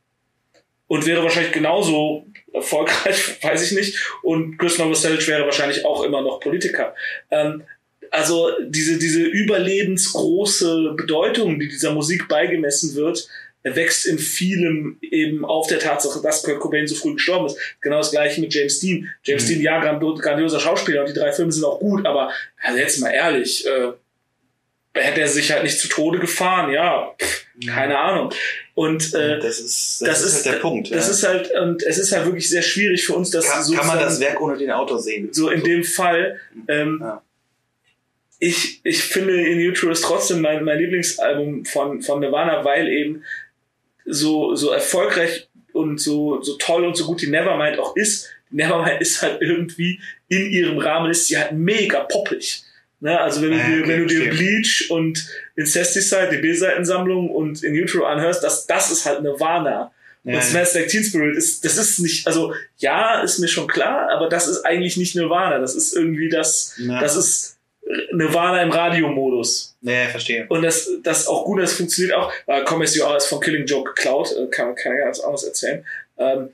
[0.87, 3.99] und wäre wahrscheinlich genauso erfolgreich, weiß ich nicht.
[4.23, 6.95] Und Chris Novoselic wäre wahrscheinlich auch immer noch Politiker.
[7.31, 7.65] Ähm,
[8.11, 13.29] also diese, diese überlebensgroße Bedeutung, die dieser Musik beigemessen wird,
[13.65, 17.59] wächst in vielem eben auf der Tatsache, dass Kurt Cobain so früh gestorben ist.
[17.81, 19.11] Genau das gleiche mit James Dean.
[19.23, 19.49] James mhm.
[19.49, 22.31] Dean, ja, grandioser Schauspieler und die drei Filme sind auch gut, aber
[22.63, 23.93] also jetzt mal ehrlich, äh,
[24.95, 28.33] hätte er sich halt nicht zu Tode gefahren, ja, pff, keine Ahnung.
[28.75, 30.91] Und äh, das ist, das, ist, halt der Punkt.
[30.91, 31.13] Das ja.
[31.13, 33.87] ist halt, und es ist halt wirklich sehr schwierig für uns, das kann, so kann
[33.87, 35.29] man das Werk ohne den Autor sehen.
[35.33, 36.41] So in dem Fall.
[36.69, 37.23] Ähm, Ja.
[38.39, 43.25] ich, ich finde In Utero ist trotzdem mein, mein Lieblingsalbum von, von Nirvana, weil eben
[44.07, 48.29] so, so erfolgreich und so, so toll und so gut die Nevermind auch ist.
[48.51, 52.63] Nevermind ist halt irgendwie in ihrem Rahmen ist sie halt mega poppig.
[53.01, 53.19] Ne?
[53.21, 54.31] Also wenn du, Ah, dir, wenn du dir.
[54.31, 55.27] Bleach und
[55.57, 59.91] Incesticide, die B-Seitensammlung und In Utero anhörst, das, das ist halt Nirvana.
[60.27, 63.67] Ja, und Smells Like Teen Spirit ist, das ist nicht, also ja, ist mir schon
[63.67, 65.59] klar, aber das ist eigentlich nicht Nirvana.
[65.59, 66.99] Das ist irgendwie das, Ja.
[67.01, 67.59] das ist
[68.13, 69.77] Nirvana im Radiomodus.
[69.83, 70.47] ja, verstehe.
[70.49, 72.33] Und das, das auch gut, das funktioniert auch.
[72.47, 75.21] Äh, Come As You Are ist von Killing Joke geklaut, äh, kann, kann ja ganz
[75.21, 75.85] anders erzählen.
[76.17, 76.49] Ähm,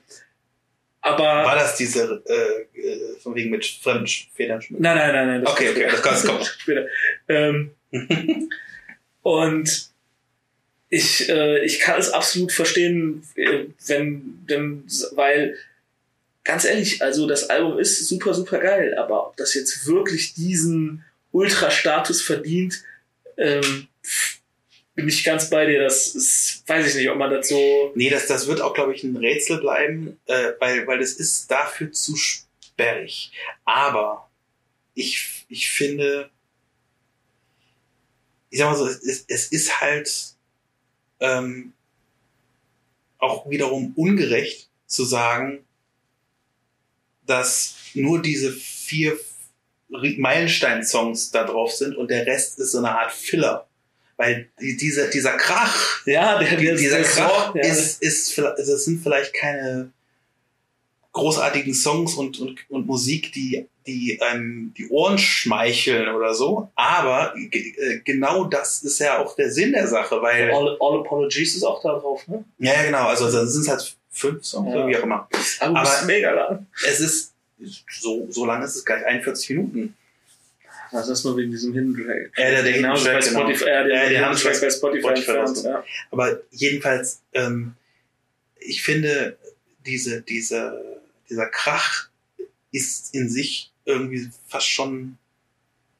[1.03, 4.83] aber, War das diese, äh, äh, von wegen mit fremden Federn schmücken?
[4.83, 5.47] nein, nein, nein, nein.
[5.47, 6.01] Okay, kommt okay, später.
[6.11, 6.59] das kommt- das kommt.
[6.59, 6.87] später.
[7.29, 7.71] Ähm,
[9.23, 9.89] und
[10.89, 15.55] ich, äh, ich kann es absolut verstehen, äh, wenn, denn, weil,
[16.43, 21.05] ganz ehrlich, also das Album ist super, super geil, aber ob das jetzt wirklich diesen
[21.31, 22.83] Ultra-Status verdient,
[23.37, 23.87] ähm,
[24.95, 25.81] bin ich ganz bei dir.
[25.81, 27.91] Das ist, weiß ich nicht, ob man das so.
[27.95, 31.49] Nee, das, das wird auch, glaube ich, ein Rätsel bleiben, äh, weil, weil das ist
[31.49, 33.31] dafür zu sperrig.
[33.65, 34.29] Aber
[34.93, 36.29] ich, ich finde,
[38.49, 40.11] ich sag mal so, es, ist- es ist halt
[41.19, 41.73] ähm,
[43.17, 45.63] auch wiederum ungerecht zu sagen,
[47.25, 49.17] dass nur diese vier
[49.91, 53.67] Meilenstein-Songs da drauf sind und der Rest ist so eine Art Filler.
[54.17, 58.37] Weil die, dieser, dieser Krach, Ja, der, der, dieser der Krach Song, ja, ist, ist,
[58.37, 59.91] es sind vielleicht keine
[61.13, 67.33] großartigen Songs und, und, und Musik, die, die ähm, die Ohren schmeicheln oder so, aber
[67.35, 71.63] äh, genau das ist ja auch der Sinn der Sache, weil, All, All Apologies ist
[71.63, 72.45] auch da drauf, ne?
[72.59, 74.87] ja, ja genau, also dann sind es halt fünf Songs, Ja.
[74.87, 75.27] wie auch immer.
[75.59, 76.67] Aber, Aber- ist mega lang.
[76.87, 77.30] Es ist,
[77.89, 79.95] so, so lang ist es gleich, 41 Minuten.
[80.91, 82.31] Das ist nur wegen diesem Hidden Track.
[82.37, 83.39] Ja, der- der genau, Hidden bei Track, genau.
[83.41, 85.83] Spotify, ja, der, Ja, der den Hidden Track bei Spotify Spotify entfernt, ja.
[86.11, 87.73] Aber jedenfalls, ähm,
[88.59, 89.37] ich finde,
[89.85, 92.09] diese, diese, dieser Krach
[92.71, 95.17] ist in sich irgendwie fast schon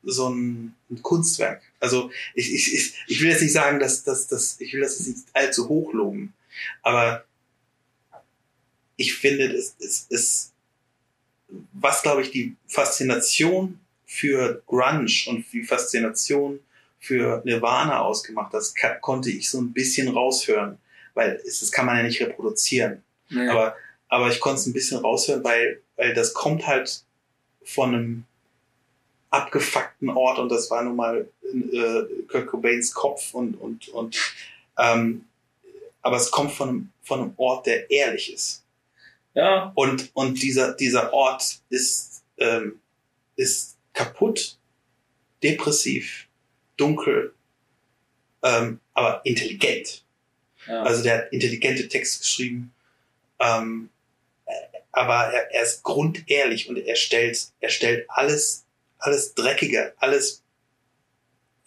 [0.04, 1.62] so ein, ein Kunstwerk.
[1.80, 4.98] Also ich, ich, ich, ich will jetzt nicht sagen, dass, dass, dass ich will das
[5.00, 6.34] jetzt nicht allzu hoch loben,
[6.82, 7.24] aber
[8.98, 10.51] ich finde, es ist, ist
[11.74, 16.60] was glaube ich die Faszination für Grunge und die Faszination
[17.00, 20.78] für Nirvana ausgemacht, das ka- konnte ich so ein bisschen raushören,
[21.14, 23.04] weil es, das kann man ja nicht reproduzieren.
[23.30, 23.48] Nee.
[23.48, 23.76] Aber,
[24.08, 27.04] aber ich konnte es ein bisschen raushören, weil, weil das kommt halt
[27.64, 28.24] von einem
[29.30, 34.18] abgefuckten Ort und das war nun mal äh, Kurt Cobains Kopf und, und, und
[34.78, 35.26] ähm,
[36.02, 38.61] aber es kommt von einem, von einem Ort, der ehrlich ist.
[39.34, 42.82] Ja, Und, und dieser, dieser Ort ist, ähm,
[43.36, 44.58] ist kaputt,
[45.42, 46.28] depressiv,
[46.78, 47.34] dunkel,
[48.44, 50.04] ähm, aber intelligent.
[50.68, 50.84] ja.
[50.84, 52.74] Also der hat intelligente Texte geschrieben,
[53.40, 53.90] ähm,
[54.46, 54.52] äh,
[54.92, 58.66] aber er, er ist grundehrlich und er stellt, er stellt alles,
[58.98, 60.44] alles Dreckige, alles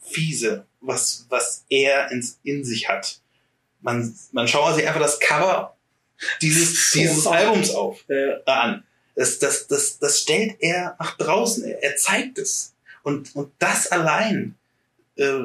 [0.03, 3.21] Fiese, was, was er in, in sich hat.
[3.81, 5.74] Man, man schaue sich einfach das Cover
[6.43, 7.27] dieses, dieses.
[7.27, 8.85] Albums auf äh, an.
[9.15, 11.65] Das, das, das, das stellt er nach draußen.
[11.65, 12.75] Er, er zeigt es.
[13.03, 14.57] Und, und das allein
[15.17, 15.45] äh,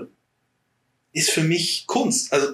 [1.13, 2.33] ist für mich Kunst.
[2.33, 2.53] Also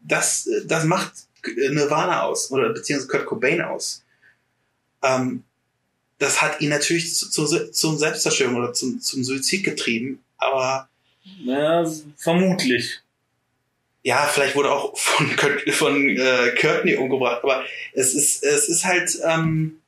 [0.00, 1.12] das, das macht
[1.44, 4.04] Nirvana aus oder beziehungsweise Kurt Cobain aus.
[5.02, 5.44] Ähm,
[6.18, 10.22] das hat ihn natürlich zu, zu, zur Selbstzerstörung oder zum, zum Suizid getrieben.
[10.36, 10.88] Aber
[11.44, 11.84] ja,
[12.16, 13.01] vermutlich.
[14.02, 15.30] Ja, vielleicht wurde auch von,
[15.72, 19.80] von äh, Courtney umgebracht, aber es ist, es ist halt, ähm,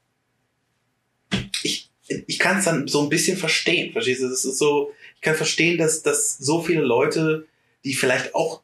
[1.63, 4.29] ich, ich kann es dann so ein bisschen verstehen, verstehst du?
[4.29, 7.47] Das ist so, ich kann verstehen, dass, dass so viele Leute,
[7.85, 8.63] die vielleicht auch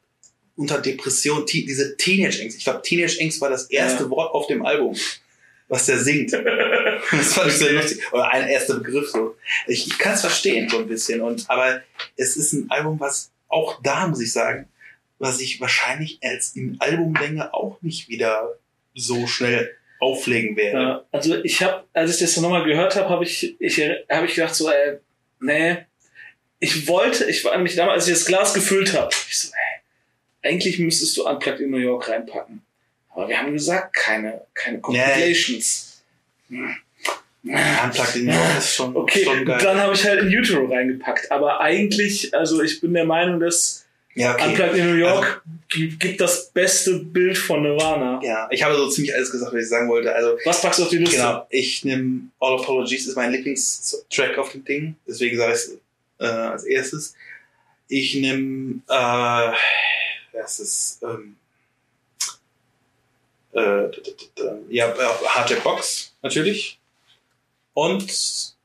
[0.56, 4.10] unter Depression, diese Teenage-Angst, ich glaube, Teenage-Angst war das erste Ja.
[4.10, 4.94] Wort auf dem Album,
[5.68, 6.32] was der singt.
[7.12, 8.12] Das fand ich sehr lustig.
[8.12, 9.34] Oder ein erster Begriff so.
[9.66, 11.22] Ich, ich kann es verstehen so ein bisschen.
[11.22, 11.80] Und aber
[12.14, 14.68] es ist ein Album, was auch da muss ich sagen,
[15.20, 18.58] was ich wahrscheinlich als in Albumlänge auch nicht wieder
[18.94, 20.78] so schnell auflegen werde.
[20.78, 23.78] Ja, also ich habe, als ich das nochmal gehört habe, habe ich, ich,
[24.10, 24.98] habe ich gedacht so, ey,
[25.40, 25.76] nee,
[26.58, 30.50] ich wollte, ich war nämlich damals, als ich das Glas gefüllt habe, ich so, ey,
[30.50, 32.62] eigentlich müsstest du Unplugged in New York reinpacken.
[33.10, 36.02] Aber wir haben gesagt, keine, keine Compilations.
[36.48, 36.76] Hm.
[37.44, 39.60] Unplugged in New York ist schon, Okay, schon geil.
[39.62, 41.30] dann habe ich halt in Utero reingepackt.
[41.30, 43.84] Aber eigentlich, also ich bin der Meinung, dass
[44.14, 44.48] ja, okay.
[44.48, 48.20] Unplugged in New York gibt gibt das beste Bild von Nirvana.
[48.24, 50.12] Ja, ich habe so ziemlich alles gesagt, was ich sagen wollte.
[50.14, 51.16] Also, Was packst du auf die Liste?
[51.16, 54.96] genau, ich nehme All Apologies, ist mein Lieblingstrack auf dem Ding.
[55.06, 55.78] Deswegen sage ich es
[56.18, 57.14] äh, als erstes.
[57.88, 59.52] Ich nehme, äh,
[60.32, 61.36] was ist, ähm,
[63.52, 64.14] äh, d-
[64.70, 66.78] ja, äh, Hardjack Box, natürlich.
[67.74, 68.10] Und,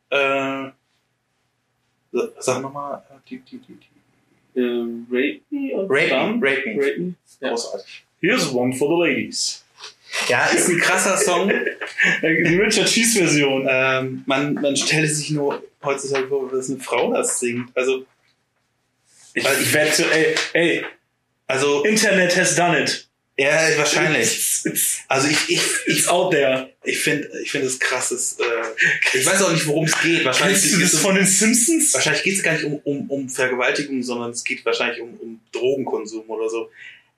[0.09, 0.69] äh,
[2.39, 3.87] sag nochmal, äh, die, die, die, die.
[4.55, 4.61] Äh,
[5.11, 5.73] Rape Me?
[5.75, 6.39] und Rape Dumb?
[6.41, 6.83] Me, Rape Me.
[6.83, 7.13] Rape Me.
[7.41, 7.49] Ja.
[7.49, 8.03] Großartig.
[8.21, 9.63] Here's one for the ladies.
[10.29, 11.49] Ja, ist ein krasser Song.
[12.21, 13.67] Die Richard Cheese Version.
[13.69, 17.69] ähm, man, man stellt sich nur heutzutage vor, dass eine Frau das singt.
[17.75, 18.05] Also,
[19.33, 20.85] Ich, Weil ich wette, ey, ey,
[21.47, 23.07] also, Internet has done it.
[23.37, 24.63] Ja, wahrscheinlich.
[25.07, 26.69] Also ich, ich, ich, out there.
[26.83, 28.37] ich finde, ich finde es krasses.
[28.39, 28.43] Äh,
[29.17, 30.25] ich weiß auch nicht, worum es geht.
[30.25, 31.93] Wahrscheinlich Kennst du geht's das um, von den Simpsons?
[31.93, 35.39] wahrscheinlich geht es gar nicht um, um, um Vergewaltigung, sondern es geht wahrscheinlich um, um
[35.51, 36.71] Drogenkonsum oder so.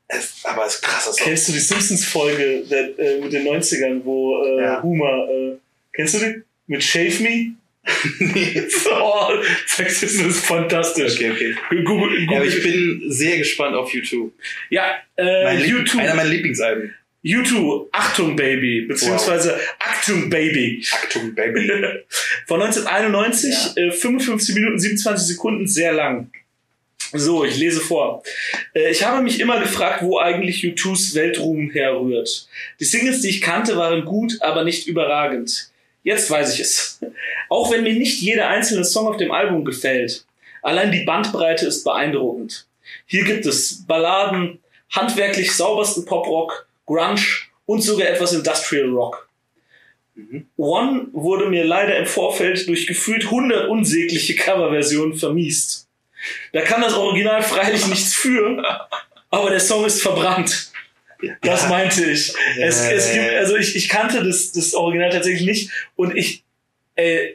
[0.08, 1.26] Es, aber es ist krasser Song.
[1.26, 4.84] Kennst du die Simpsons-Folge äh, mit den 90ern, wo äh, Ja.
[4.84, 5.58] Homer, äh,
[5.94, 6.44] kennst du die?
[6.68, 7.56] Mit Shave Me?
[9.02, 9.30] oh,
[9.78, 11.16] das ist fantastisch.
[11.16, 11.84] okay, okay.
[11.84, 12.58] Google, Ja, aber Google.
[12.58, 14.34] ich bin sehr gespannt auf YouTube.
[14.70, 16.02] Ja, äh, Mein YouTube.
[16.02, 16.94] Einer meiner Lieblingsalben.
[17.24, 20.82] YouTube, Achtung Baby, beziehungsweise Achtung Baby.
[20.94, 21.68] Achtung, Baby.
[22.48, 26.30] Von 1991, äh, 55 Minuten 27 Sekunden, sehr lang.
[27.14, 28.24] So, ich lese vor.
[28.74, 32.48] Äh, ich habe mich immer gefragt, wo eigentlich U2s Weltruhm herrührt.
[32.80, 35.70] Die Singles, die ich kannte, waren gut, aber nicht überragend.
[36.08, 37.02] Jetzt weiß ich es.
[37.50, 40.24] Auch wenn mir nicht jeder einzelne Song auf dem Album gefällt.
[40.62, 42.66] Allein die Bandbreite ist beeindruckend.
[43.08, 47.26] Hier gibt es Balladen, handwerklich saubersten Poprock, Grunge
[47.66, 49.28] und sogar etwas Industrial Rock.
[50.16, 50.48] Mhm.
[50.56, 55.90] One wurde mir leider im Vorfeld durch gefühlt 100 unsägliche Coverversionen vermiest.
[56.54, 58.64] Da kann das Original freilich nichts für,
[59.30, 60.72] aber der Song ist verbrannt.
[61.42, 62.34] Das meinte ich.
[62.60, 66.44] Es, es gibt, also ich, ich kannte das, das Original tatsächlich nicht und ich,
[66.96, 67.34] äh,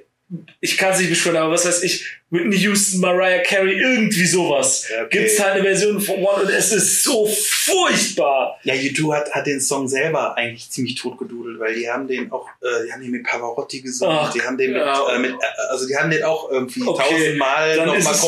[0.61, 4.87] ich kann es nicht beschwören, aber was weiß ich, Whitney Houston, Mariah Carey, irgendwie sowas.
[4.91, 5.07] Okay.
[5.19, 8.59] Gibt's halt eine Version von One und es ist so furchtbar.
[8.63, 12.49] Ja, U2 hat, hat den Song selber eigentlich ziemlich totgedudelt, weil die haben den auch,
[12.63, 15.15] äh, die haben den mit Pavarotti gesungen, Ach, die haben den mit, ja.
[15.15, 15.37] äh, mit, äh,
[15.71, 18.23] also die haben den auch irgendwie Okay, tausendmal nochmal es-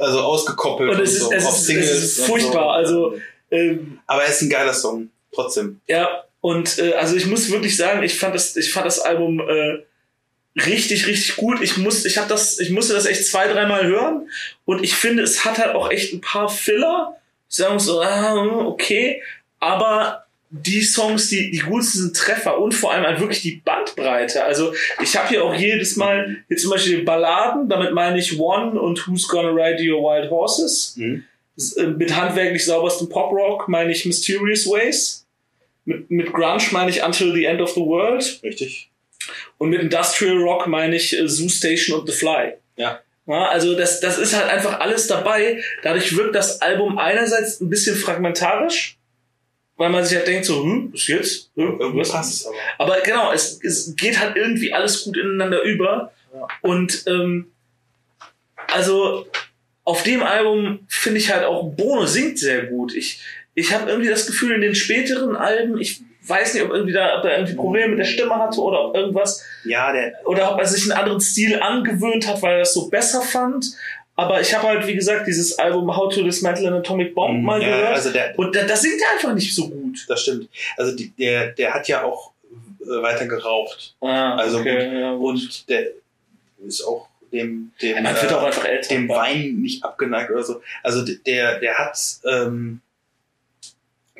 [0.00, 2.86] also ausgekoppelt Und es ist, so es auf ist, es ist und furchtbar.
[2.86, 3.06] So.
[3.10, 3.20] Also,
[3.50, 5.80] ähm, Aber es ist ein geiler Song, trotzdem.
[5.86, 9.40] Ja, und äh, also ich muss wirklich sagen, ich fand das, ich fand das Album
[9.40, 9.78] äh,
[10.60, 11.60] richtig, richtig gut.
[11.60, 14.28] Ich muss, ich habe das, ich musste das echt zwei, dreimal hören
[14.64, 17.16] und ich finde, es hat halt auch echt ein paar Filler.
[17.48, 19.22] Ich sage so, ah, okay,
[19.60, 23.62] aber die Songs, die, die gut sind, sind Treffer und vor allem halt wirklich die
[23.64, 24.44] Bandbreite.
[24.44, 24.72] Also
[25.02, 29.06] ich habe hier auch jedes Mal, hier zum Beispiel Balladen, damit meine ich One und
[29.06, 30.94] Who's Gonna Ride Your Wild Horses.
[30.96, 31.24] Mhm.
[31.76, 35.26] Äh, Mit handwerklich sauberstem Pop-Rock meine ich Mysterious Ways.
[35.84, 38.40] Mit, mit Grunge meine ich Until the End of the World.
[38.42, 38.90] Richtig.
[39.58, 42.54] Und mit Industrial Rock meine ich äh, Zoo Station und The Fly.
[42.76, 43.00] Ja.
[43.26, 45.60] Ja, also das, das ist halt einfach alles dabei.
[45.82, 48.98] Dadurch wirkt das Album einerseits ein bisschen fragmentarisch,
[49.76, 51.50] weil man sich halt denkt so, hm, was jetzt?
[51.56, 52.12] Hm, Irgendwie was?
[52.12, 52.56] passt es aber.
[52.78, 56.12] Aber genau, es, es geht halt irgendwie alles gut ineinander über.
[56.32, 56.46] Ja.
[56.62, 57.50] Und ähm,
[58.72, 59.26] also
[59.86, 62.94] auf dem Album finde ich halt auch Bono singt sehr gut.
[62.94, 63.20] Ich,
[63.54, 67.18] ich habe irgendwie das Gefühl, in den späteren Alben, ich weiß nicht, ob, irgendwie da,
[67.18, 70.58] ob er irgendwie Probleme mit der Stimme hatte oder ob irgendwas, Ja, der, oder ob
[70.60, 73.64] er sich einen anderen Stil angewöhnt hat, weil er das so besser fand.
[74.18, 77.58] Aber ich habe halt, wie gesagt, dieses Album How to Dismantle an Atomic Bomb mal
[77.60, 77.66] Mhm.
[77.66, 77.94] ja, gehört.
[77.94, 80.04] also der, und da, das singt er einfach nicht so gut.
[80.08, 80.48] das stimmt.
[80.76, 82.32] Also die, der, der hat ja auch
[82.80, 83.94] äh, weiter geraucht.
[84.00, 85.34] Ah, Also ja, gut.
[85.34, 85.86] Und der
[86.66, 87.06] ist auch
[87.36, 88.88] dem, dem, Ja, äh, auch einfach älter.
[88.88, 90.62] dem Wein nicht abgeneigt oder so.
[90.82, 92.80] Also der, der hat, ähm,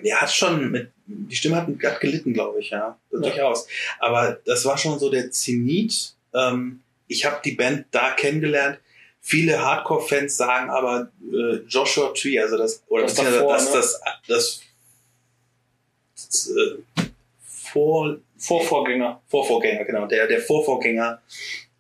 [0.03, 3.67] der hat schon mit, die Stimme hat, hat gelitten, glaube ich, ja, durchaus.
[3.99, 6.15] Aber das war schon so der Zenit.
[6.35, 8.79] Ähm, ich habe die Band da kennengelernt.
[9.21, 13.73] Viele Hardcore-Fans sagen aber äh, Joshua Tree, also das oder Das davor, das, ne?
[13.75, 14.61] das, das,
[16.15, 17.03] das äh,
[17.45, 19.21] vor Vorvorgänger.
[19.29, 20.07] Vorvorgänger, genau.
[20.07, 21.21] Der, der Vorvorgänger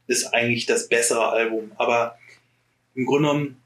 [0.06, 1.72] ist eigentlich das bessere Album.
[1.76, 2.18] Aber
[2.94, 3.62] im Grunde genommen,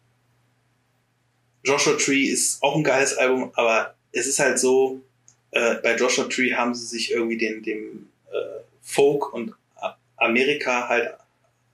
[1.64, 5.00] Joshua Tree ist auch ein geiles Album, aber es ist halt so,
[5.50, 9.52] äh, bei Joshua Tree haben sie sich irgendwie den, dem äh, Folk und
[10.16, 11.10] Amerika halt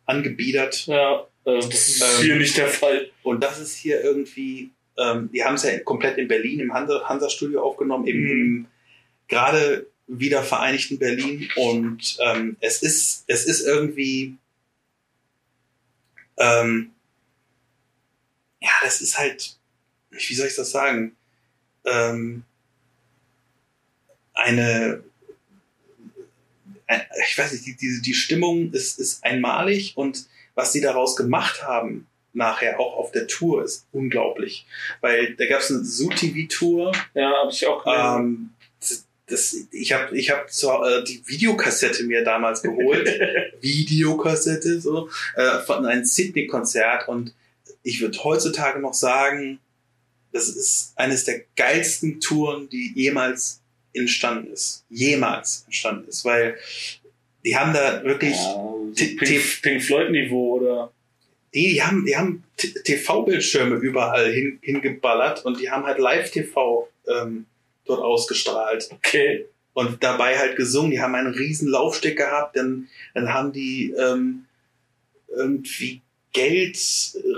[0.06, 0.86] angebiedert.
[0.86, 3.10] Ja, äh, das ist Ähm, hier nicht der Fall.
[3.22, 7.04] Und das ist hier irgendwie, ähm, die haben es ja komplett in Berlin im Hansa-
[7.04, 8.30] Hansa-Studio aufgenommen, eben Mhm.
[8.30, 8.66] im,
[9.28, 14.36] gerade wieder vereinigten Berlin und ähm, es ist es ist irgendwie
[16.38, 16.92] ähm,
[18.60, 19.56] ja das ist halt
[20.10, 21.16] wie soll ich das sagen?
[21.84, 22.44] Ähm,
[24.34, 25.02] eine
[26.86, 31.16] ein, ich weiß nicht die, die, die Stimmung ist ist einmalig und was sie daraus
[31.16, 34.66] gemacht haben nachher auch auf der Tour ist unglaublich.
[35.00, 38.50] Weil da gab es eine Zoo TV Tour Ja, habe ich auch gelesen.
[38.80, 43.08] ähm, das, ich habe ich hab so, äh, die Videokassette mir damals geholt.
[43.60, 47.08] Videokassette, so, äh, von einem Sydney-Konzert.
[47.08, 47.34] Und
[47.82, 49.58] ich würde heutzutage noch sagen,
[50.32, 53.60] das ist eines der geilsten Touren, die jemals
[53.92, 54.84] entstanden ist.
[54.90, 56.24] Jemals entstanden ist.
[56.24, 56.56] Weil
[57.44, 60.92] die haben da wirklich, ja, so Pink, Pink Floyd-Niveau oder.
[61.52, 67.46] die, die haben, die haben TV-Bildschirme überall hin, hingeballert und die haben halt Live-TV ähm,
[67.86, 68.88] dort ausgestrahlt.
[68.92, 69.46] Okay.
[69.72, 70.90] und dabei halt gesungen.
[70.90, 74.46] Die haben einen riesen Laufsteg gehabt, dann, dann haben die ähm,
[75.28, 76.00] irgendwie
[76.32, 76.78] Geld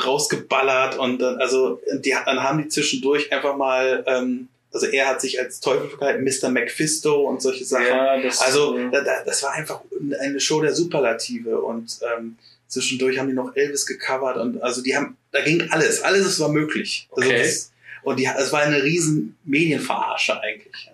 [0.04, 5.20] rausgeballert und dann, also die, dann haben die zwischendurch einfach mal, ähm, also er hat
[5.20, 6.48] sich als Teufel verkleidet, Mr.
[6.50, 7.86] Mephisto und solche Sachen.
[7.86, 9.80] Ja, das, Also da, da, das war einfach
[10.20, 12.36] eine Show der Superlative und ähm,
[12.66, 16.50] zwischendurch haben die noch Elvis gecovert und also die haben, da ging alles, alles war
[16.50, 17.08] möglich.
[17.12, 17.42] Also Okay.
[17.42, 17.72] das,
[18.02, 20.90] und die, es war eine riesen Medienverarsche eigentlich.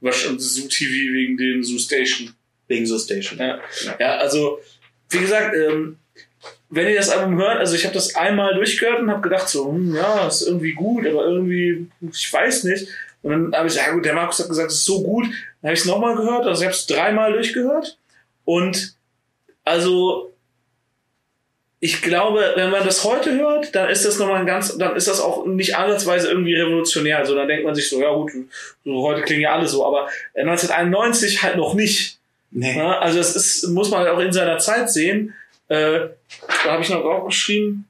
[0.00, 2.34] wahrscheinlich Zoo TV wegen dem Zoo Station.
[2.68, 3.38] Wegen so Station.
[3.38, 3.60] Ja.
[3.98, 4.60] Ja, also,
[5.08, 5.98] wie gesagt, ähm,
[6.70, 9.72] wenn ihr das Album hört, also ich habe das einmal durchgehört und habe gedacht so,
[9.72, 12.86] hm, ja, ist irgendwie gut, aber irgendwie, ich weiß nicht.
[13.22, 15.24] Und dann habe ich, ja gut, der Markus hat gesagt, es ist so gut.
[15.24, 17.98] Dann habe ich es nochmal gehört, also ich habe es dreimal durchgehört.
[18.44, 18.94] Und
[19.64, 20.29] also,
[21.82, 25.08] ich glaube, wenn man das heute hört, dann ist das nochmal ein ganz, dann ist
[25.08, 27.18] das auch nicht ansatzweise irgendwie revolutionär.
[27.18, 28.32] Also dann denkt man sich so, ja gut,
[28.84, 32.18] so heute klingen ja alle so, aber 1991 halt noch nicht.
[32.50, 32.76] Nee.
[32.76, 35.34] Ja, also das ist, muss man halt auch in seiner Zeit sehen.
[35.68, 36.00] Äh,
[36.64, 37.86] da habe ich noch aufgeschrieben.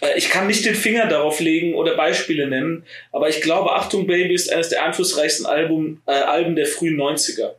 [0.00, 4.08] Äh, ich kann nicht den Finger darauf legen oder Beispiele nennen, aber ich glaube, Achtung
[4.08, 7.50] Baby ist eines der einflussreichsten Album, äh, Alben der frühen 90er.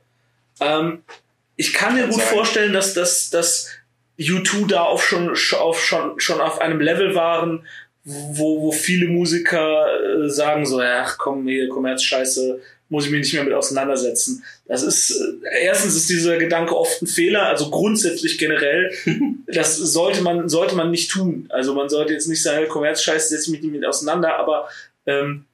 [0.60, 1.04] Ähm,
[1.56, 3.70] ich kann mir gut vorstellen, dass, dass, dass
[4.20, 7.66] U2 da auf schon, auf, schon, schon auf einem Level waren,
[8.04, 12.60] wo, wo viele Musiker äh, sagen so, ach komm, hier, Kommerzscheiße,
[12.90, 14.44] muss ich mich nicht mehr mit auseinandersetzen.
[14.66, 18.92] Das ist, äh, erstens ist dieser Gedanke oft ein Fehler, also grundsätzlich generell,
[19.48, 21.48] das sollte man, sollte man nicht tun.
[21.50, 24.70] Also man sollte jetzt nicht sagen, Kommerzscheiße, setze ich mich nicht mit auseinander, aber
[25.06, 25.46] ähm,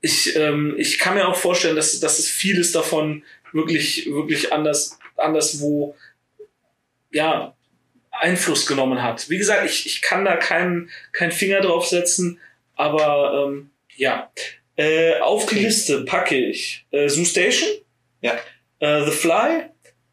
[0.00, 4.98] ich, ähm, ich kann mir auch vorstellen, dass, dass es vieles davon wirklich, wirklich anders,
[5.16, 5.96] anderswo,
[7.14, 7.54] ja,
[8.10, 9.28] Einfluss genommen hat.
[9.30, 12.38] Wie gesagt, ich, ich kann da keinen keinen Finger drauf setzen,
[12.76, 14.30] aber ähm, ja.
[14.76, 15.64] Äh, auf die Okay.
[15.64, 17.68] Liste packe ich äh, Zoo Station,
[18.20, 18.34] Ja.
[18.80, 19.62] äh, The Fly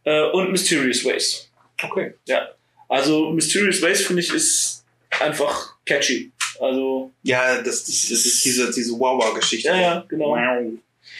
[0.04, 1.52] äh, und Mysterious Ways.
[1.84, 2.14] Okay.
[2.28, 2.49] Ja.
[2.88, 4.86] Also Mysterious Ways finde ich ist
[5.20, 6.32] einfach catchy.
[6.60, 9.68] Also Ja, das, das, das ist diese, diese Wawa-Geschichte.
[9.70, 10.36] ja, ja, genau.
[10.36, 10.74] Wow.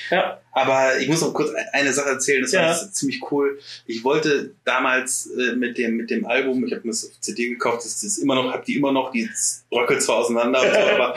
[0.09, 3.59] Ja, Aber ich muss noch kurz ein- eine Sache erzählen, das war ziemlich cool.
[3.85, 7.49] Ich wollte damals äh, mit dem mit dem Album, ich habe mir das auf CD
[7.49, 9.29] gekauft, das ist immer noch, hab die immer noch, die
[9.69, 11.13] bröckelt zwar auseinander, so, aber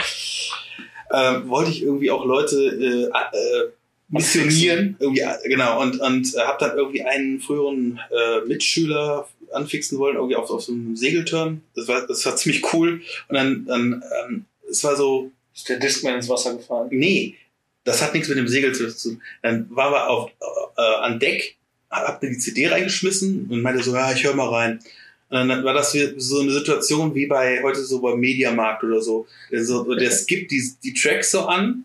[1.10, 3.70] äh, wollte ich irgendwie auch Leute äh, äh,
[4.08, 9.98] missionieren, irgendwie äh, genau und und äh, habe dann irgendwie einen früheren äh, Mitschüler anfixen
[9.98, 11.62] wollen, irgendwie auf, auf so einem Segelturm.
[11.74, 15.78] Das war das war ziemlich cool und dann dann ähm, es war so ist der
[15.78, 16.88] Discman ins Wasser gefallen.
[16.90, 17.36] Nee,
[17.84, 19.22] das hat nichts mit dem Segel zu tun.
[19.42, 20.30] Dann waren wir auf,
[20.76, 21.56] äh, an Deck,
[21.90, 24.80] hab mir die CD reingeschmissen und meinte so, ja, ich höre mal rein.
[25.28, 29.26] Und dann war das so eine Situation wie bei heute so beim Mediamarkt oder so.
[29.50, 31.84] Der, so, der skippt die, die Tracks so an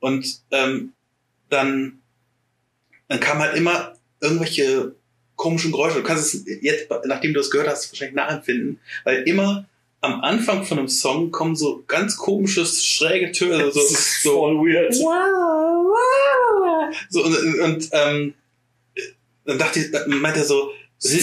[0.00, 0.92] und ähm,
[1.48, 1.98] dann,
[3.08, 4.94] dann kam halt immer irgendwelche
[5.36, 5.98] komischen Geräusche.
[5.98, 9.66] Du kannst es jetzt, nachdem du es gehört hast, wahrscheinlich nachempfinden, weil immer
[10.00, 14.32] am Anfang von einem Song kommen so ganz komische, schräge Töne, so, Das ist so,
[14.32, 14.94] voll weird.
[17.10, 18.34] so und, und, und ähm,
[19.44, 21.22] dann dachte ich, dann meinte er so, sind,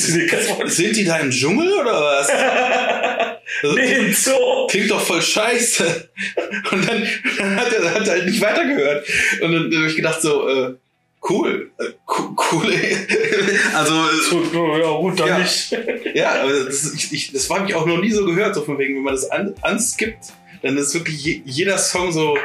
[0.70, 2.30] sind die da im Dschungel oder was?
[3.62, 4.68] Also, nee, im Zoo.
[4.68, 6.10] Klingt doch voll scheiße.
[6.72, 7.08] Und dann,
[7.38, 9.08] dann hat er hat er halt nicht weitergehört.
[9.42, 10.74] Und dann, dann habe ich gedacht so, äh,
[11.30, 12.64] cool, äh, co- cool.
[13.74, 15.38] also äh, Ja, gut, dann Ja.
[15.40, 15.72] nicht.
[16.14, 18.78] ja, aber das, ich, ich, das habe ich auch noch nie so gehört, so von
[18.78, 20.26] wegen, wenn man das an, anskippt,
[20.62, 22.38] dann ist wirklich je, jeder Song so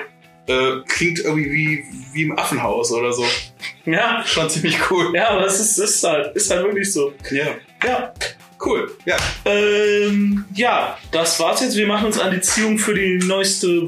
[0.47, 3.25] äh, klingt irgendwie wie, wie im Affenhaus oder so.
[3.87, 5.13] Ja, Schon ziemlich cool.
[5.15, 7.13] ja, aber es ist, ist halt, ist halt wirklich so.
[7.31, 7.47] Ja,
[7.85, 8.13] Ja.
[8.65, 8.91] cool.
[9.07, 11.77] Ja, Ähm, ja, das war's jetzt.
[11.77, 13.83] Wir machen uns an die Ziehung für die neueste,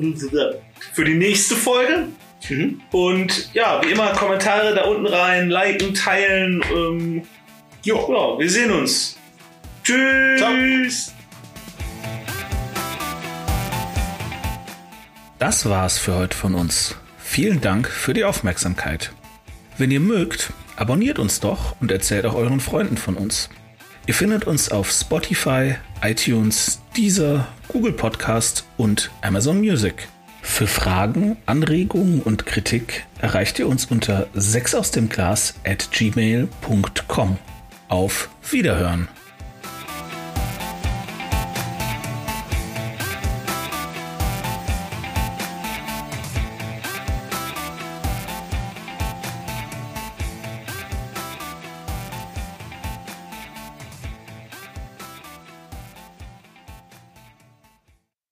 [0.92, 2.08] für die nächste Folge.
[2.48, 2.80] Mhm.
[2.90, 6.62] Und ja, wie immer, Kommentare da unten rein, liken, teilen.
[6.72, 7.22] Ähm,
[7.84, 7.96] Jo.
[8.12, 9.16] ja, wir sehen uns.
[9.82, 11.12] Tschüss.
[15.38, 16.94] Das war's für heute von uns.
[17.18, 19.12] Vielen Dank für die Aufmerksamkeit.
[19.78, 23.48] Wenn ihr mögt, abonniert uns doch und erzählt auch euren Freunden von uns.
[24.06, 30.08] Ihr findet uns auf Spotify, iTunes, Deezer, Google Podcast und Amazon Music.
[30.42, 37.38] Für Fragen, Anregungen und Kritik erreicht ihr uns unter 6 aus dem Glas at gmail.com.
[37.88, 39.08] Auf Wiederhören!